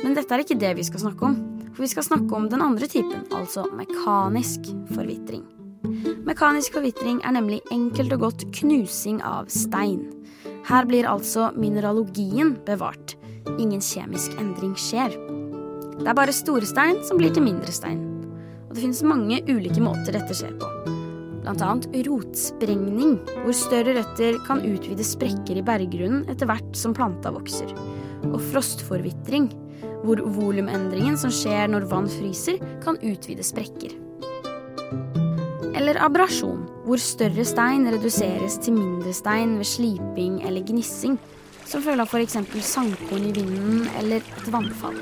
Men 0.00 0.16
dette 0.18 0.34
er 0.34 0.42
ikke 0.42 0.58
det 0.58 0.72
vi 0.80 0.86
skal 0.86 1.04
snakke 1.04 1.28
om, 1.28 1.38
for 1.70 1.84
vi 1.84 1.92
skal 1.92 2.08
snakke 2.08 2.34
om 2.34 2.48
den 2.50 2.64
andre 2.64 2.90
typen, 2.90 3.22
altså 3.30 3.68
mekanisk 3.78 4.66
forvitring. 4.90 5.46
Mekanisk 6.26 6.74
forvitring 6.74 7.22
er 7.22 7.38
nemlig 7.38 7.62
enkelt 7.70 8.18
og 8.18 8.26
godt 8.26 8.46
knusing 8.58 9.22
av 9.22 9.46
stein. 9.52 10.02
Her 10.66 10.90
blir 10.90 11.06
altså 11.06 11.52
mineralogien 11.54 12.56
bevart. 12.66 13.14
Ingen 13.60 13.84
kjemisk 13.84 14.34
endring 14.42 14.74
skjer. 14.80 15.14
Det 16.00 16.08
er 16.08 16.18
bare 16.18 16.34
store 16.34 16.66
stein 16.66 16.98
som 17.06 17.20
blir 17.20 17.30
til 17.30 17.46
mindre 17.46 17.70
stein. 17.70 18.02
Og 18.66 18.74
det 18.74 18.88
finnes 18.88 19.06
mange 19.06 19.44
ulike 19.46 19.84
måter 19.84 20.16
dette 20.16 20.34
skjer 20.34 20.56
på. 20.58 20.73
Annet 21.44 21.90
rotsprengning, 22.06 23.18
hvor 23.44 23.52
større 23.56 23.92
røtter 23.98 24.38
kan 24.46 24.62
utvide 24.64 25.04
sprekker 25.04 25.58
i 25.60 25.64
berggrunnen 25.64 26.22
etter 26.32 26.48
hvert 26.48 26.78
som 26.78 26.94
planta 26.96 27.32
vokser. 27.34 27.68
Og 28.30 28.38
frostforvitring, 28.48 29.50
hvor 30.04 30.22
volumendringen 30.36 31.18
som 31.20 31.32
skjer 31.32 31.68
når 31.68 31.88
vann 31.90 32.08
fryser, 32.08 32.62
kan 32.84 32.96
utvide 33.04 33.44
sprekker. 33.44 33.92
Eller 35.74 36.00
abrasjon, 36.00 36.64
hvor 36.86 37.00
større 37.02 37.44
stein 37.44 37.84
reduseres 37.92 38.56
til 38.64 38.78
mindre 38.78 39.12
stein 39.12 39.58
ved 39.60 39.68
sliping 39.68 40.38
eller 40.48 40.64
gnissing, 40.64 41.18
som 41.68 41.84
følge 41.84 42.06
av 42.06 42.12
f.eks. 42.12 42.38
sandkorn 42.64 43.28
i 43.28 43.34
vinden 43.36 43.84
eller 44.00 44.24
et 44.24 44.48
vannfall. 44.52 44.96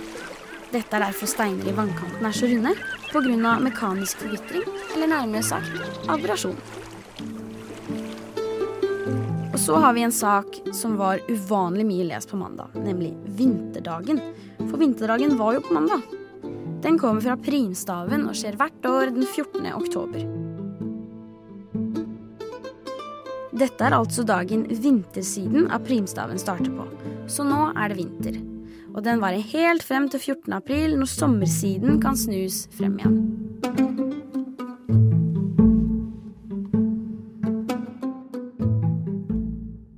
Dette 0.73 0.97
er 0.97 1.07
derfor 1.07 1.31
steiner 1.31 1.69
i 1.69 1.77
vannkanten 1.77 2.27
er 2.27 2.35
så 2.35 2.51
runde 2.51 2.75
pga. 3.13 3.59
mekanisk 3.61 4.19
forvitring, 4.25 4.65
eller 4.95 5.07
nærmere 5.07 5.43
sagt 5.43 6.09
abrasjon. 6.09 6.57
Og 9.53 9.59
så 9.61 9.77
har 9.77 9.93
vi 9.93 10.03
en 10.03 10.13
sak 10.13 10.59
som 10.73 10.97
var 10.97 11.21
uvanlig 11.29 11.85
mye 11.87 12.09
lest 12.09 12.31
på 12.31 12.41
mandag, 12.41 12.73
nemlig 12.75 13.13
vinterdagen. 13.37 14.21
For 14.59 14.81
vinterdagen 14.81 15.37
var 15.37 15.59
jo 15.59 15.61
på 15.61 15.75
mandag. 15.77 16.01
Den 16.83 16.99
kommer 16.99 17.21
fra 17.21 17.37
primstaven 17.37 18.25
og 18.27 18.35
skjer 18.35 18.57
hvert 18.59 18.89
år 18.89 19.13
den 19.13 19.27
14. 19.27 19.69
oktober. 19.77 20.25
Dette 23.53 23.85
er 23.85 23.95
altså 23.95 24.25
dagen 24.27 24.65
vintersiden 24.67 25.69
av 25.71 25.85
primstaven 25.85 26.41
starter 26.41 26.73
på, 26.73 26.89
så 27.31 27.45
nå 27.47 27.69
er 27.77 27.93
det 27.93 28.01
vinter. 28.01 28.41
Og 28.95 29.05
den 29.05 29.21
varer 29.21 29.41
helt 29.41 29.83
frem 29.83 30.09
til 30.13 30.21
14. 30.21 30.53
april, 30.53 30.99
når 30.99 31.09
sommersiden 31.09 32.01
kan 32.01 32.17
snus 32.17 32.69
frem 32.77 32.99
igjen. 32.99 33.17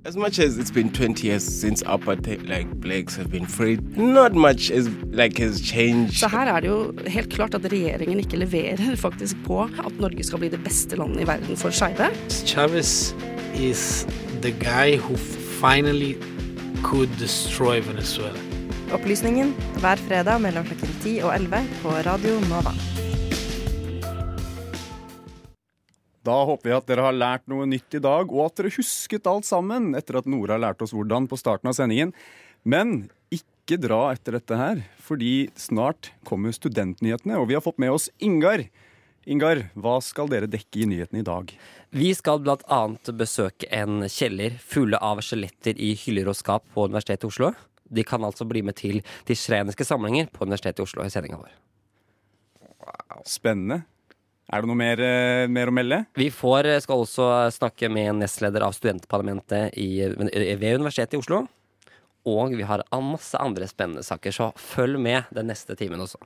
As 0.07 0.17
much 0.17 0.39
as 0.39 0.59
it's 0.59 0.71
been 0.71 0.93
20 0.93 1.25
years 1.27 1.43
since 1.43 1.83
apartheid, 1.87 2.43
like 2.47 2.69
blacks 2.81 3.17
have 3.17 3.31
been 3.31 3.47
freed, 3.47 3.97
not 3.97 4.33
much 4.33 4.71
is 4.71 4.89
like 5.11 5.43
has 5.43 5.61
changed. 5.61 6.15
Så 6.15 6.29
her 6.29 6.47
er 6.47 6.61
det 6.61 6.69
jo 6.69 6.93
helt 7.07 7.33
klart 7.33 7.55
at 7.55 7.65
regjeringen 7.73 8.19
ikke 8.19 8.37
leverer 8.37 8.97
faktisk 8.97 9.37
på 9.47 9.63
at 9.63 9.99
Norge 9.99 10.25
skal 10.25 10.39
bli 10.39 10.49
det 10.49 10.63
beste 10.65 10.97
landet 10.97 11.21
i 11.21 11.27
verden 11.27 11.57
for 11.57 11.71
skeive. 11.71 12.13
Chavez 12.47 13.15
is 13.55 14.07
the 14.43 14.53
guy 14.53 14.97
who 14.97 15.17
finally 15.61 16.15
could 16.83 17.09
destroy 17.19 17.81
Venezuela. 17.81 18.44
Opplysningen 18.95 19.49
hver 19.83 19.99
fredag 20.07 20.39
mellom 20.39 20.63
klokken 20.69 20.93
10 21.03 21.15
og 21.27 21.33
11 21.35 21.65
på 21.83 21.95
Radio 22.07 22.37
Nova. 22.47 22.71
Da 26.23 26.37
håper 26.47 26.71
vi 26.71 26.77
at 26.77 26.87
dere 26.87 27.07
har 27.09 27.17
lært 27.17 27.43
noe 27.51 27.67
nytt 27.67 27.99
i 27.99 28.03
dag, 28.05 28.31
og 28.31 28.45
at 28.45 28.61
dere 28.61 28.71
husket 28.77 29.27
alt 29.27 29.49
sammen 29.49 29.91
etter 29.99 30.21
at 30.21 30.31
Nora 30.31 30.61
lærte 30.63 30.87
oss 30.87 30.95
hvordan 30.95 31.27
på 31.27 31.41
starten 31.41 31.73
av 31.73 31.75
sendingen. 31.75 32.15
Men 32.63 33.11
ikke 33.35 33.81
dra 33.83 34.13
etter 34.15 34.39
dette 34.39 34.63
her, 34.63 34.87
fordi 35.03 35.51
snart 35.59 36.13
kommer 36.23 36.55
studentnyhetene, 36.55 37.35
og 37.35 37.51
vi 37.51 37.59
har 37.59 37.67
fått 37.67 37.83
med 37.83 37.97
oss 37.99 38.07
Ingar. 38.23 38.63
Ingar, 39.27 39.67
hva 39.75 39.99
skal 40.07 40.31
dere 40.31 40.47
dekke 40.47 40.85
i 40.85 40.91
nyhetene 40.95 41.25
i 41.25 41.27
dag? 41.27 41.51
Vi 41.91 42.15
skal 42.15 42.47
bl.a. 42.47 42.83
besøke 43.11 43.75
en 43.75 44.07
kjeller 44.07 44.55
fulle 44.63 45.03
av 45.03 45.19
skjeletter 45.25 45.83
i 45.83 45.97
hyller 45.99 46.31
og 46.31 46.39
skap 46.39 46.71
på 46.71 46.87
Universitetet 46.87 47.27
i 47.27 47.35
Oslo. 47.35 47.57
De 47.95 48.05
kan 48.07 48.25
altså 48.27 48.47
bli 48.49 48.63
med 48.67 48.79
til 48.81 49.01
de 49.29 49.39
schreniske 49.39 49.87
samlinger 49.87 50.31
på 50.35 50.47
Universitetet 50.47 50.83
i 50.83 50.87
Oslo 50.87 51.07
i 51.07 51.13
sendinga 51.13 51.41
vår. 51.41 51.53
Spennende. 53.29 53.85
Er 54.53 54.61
det 54.61 54.69
noe 54.69 54.77
mer, 54.77 55.01
eh, 55.01 55.47
mer 55.49 55.71
å 55.71 55.73
melde? 55.73 56.03
Vi 56.21 56.29
får, 56.29 56.69
skal 56.85 57.01
også 57.01 57.29
snakke 57.55 57.89
med 57.89 58.21
nestleder 58.21 58.67
av 58.67 58.75
studentparlamentet 58.77 59.73
i, 59.81 60.05
ved 60.05 60.81
Universitetet 60.83 61.17
i 61.17 61.23
Oslo. 61.23 61.47
Og 62.29 62.53
vi 62.57 62.65
har 62.65 62.85
masse 62.93 63.37
andre 63.41 63.69
spennende 63.69 64.05
saker, 64.05 64.33
så 64.33 64.51
følg 64.57 65.01
med 65.01 65.25
den 65.33 65.49
neste 65.49 65.77
timen 65.77 66.01
også. 66.01 66.21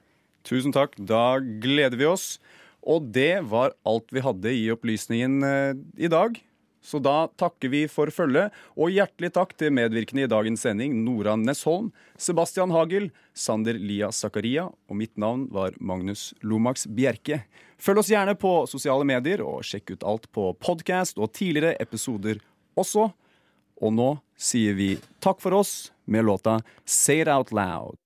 Tusen 0.46 0.74
takk. 0.74 0.94
Da 0.98 1.38
gleder 1.38 1.98
vi 1.98 2.06
oss. 2.06 2.38
Og 2.88 3.10
det 3.12 3.42
var 3.50 3.74
alt 3.86 4.10
vi 4.14 4.22
hadde 4.22 4.52
i 4.54 4.68
opplysningen 4.72 5.42
eh, 5.44 5.72
i 5.98 6.10
dag. 6.10 6.38
Så 6.82 7.00
da 7.02 7.26
takker 7.40 7.72
vi 7.72 7.82
for 7.90 8.10
følget, 8.14 8.54
og 8.78 8.92
hjertelig 8.94 9.32
takk 9.34 9.54
til 9.58 9.74
medvirkende 9.74 10.24
i 10.24 10.30
dagens 10.30 10.62
sending 10.64 10.94
Nora 11.04 11.34
Nesholm, 11.36 11.90
Sebastian 12.16 12.72
Hagel, 12.72 13.10
Sander 13.34 13.76
Lia 13.78 14.12
Zakaria, 14.14 14.68
og 14.70 14.98
mitt 14.98 15.16
navn 15.18 15.48
var 15.52 15.76
Magnus 15.80 16.30
Lomax 16.42 16.86
Bjerke. 16.86 17.42
Følg 17.78 18.02
oss 18.02 18.10
gjerne 18.10 18.34
på 18.38 18.52
sosiale 18.70 19.06
medier, 19.06 19.42
og 19.44 19.66
sjekk 19.66 19.96
ut 19.96 20.06
alt 20.06 20.30
på 20.34 20.50
podkast 20.62 21.18
og 21.18 21.32
tidligere 21.36 21.76
episoder 21.82 22.40
også. 22.78 23.10
Og 23.78 23.94
nå 23.94 24.10
sier 24.38 24.74
vi 24.78 24.96
takk 25.22 25.42
for 25.42 25.54
oss 25.60 25.92
med 26.06 26.26
låta 26.26 26.60
Say 26.84 27.22
It 27.22 27.30
Out 27.30 27.52
Loud. 27.54 27.98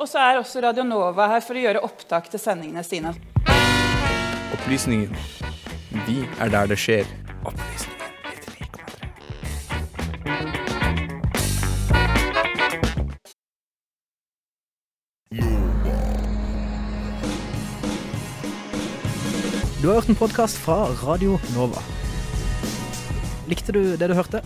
Og 0.00 0.08
så 0.08 0.20
er 0.24 0.40
også 0.40 0.62
Radio 0.64 0.84
Nova 0.84 1.28
her 1.34 1.44
for 1.44 1.56
å 1.56 1.64
gjøre 1.64 1.84
opptak 1.84 2.30
til 2.32 2.40
sendingene 2.40 2.84
sine. 2.84 3.12
Opplysningen. 4.56 5.12
Vi 5.90 6.22
er 6.40 6.48
der 6.48 6.66
det 6.66 6.78
skjer. 6.78 7.04
Du 19.82 19.88
har 19.88 19.94
hørt 19.94 20.08
en 20.08 20.14
podkast 20.14 20.58
fra 20.58 20.84
Radio 20.84 21.38
Nova. 21.56 21.80
Likte 23.48 23.72
du 23.72 23.96
det 23.96 24.08
du 24.08 24.14
hørte? 24.14 24.42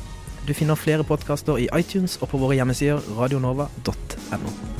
Du 0.48 0.54
finner 0.54 0.74
flere 0.74 1.04
podkaster 1.04 1.56
i 1.60 1.68
iTunes 1.78 2.16
og 2.22 2.28
på 2.28 2.40
våre 2.40 2.56
hjemmesider 2.56 3.04
radionova.no. 3.18 4.73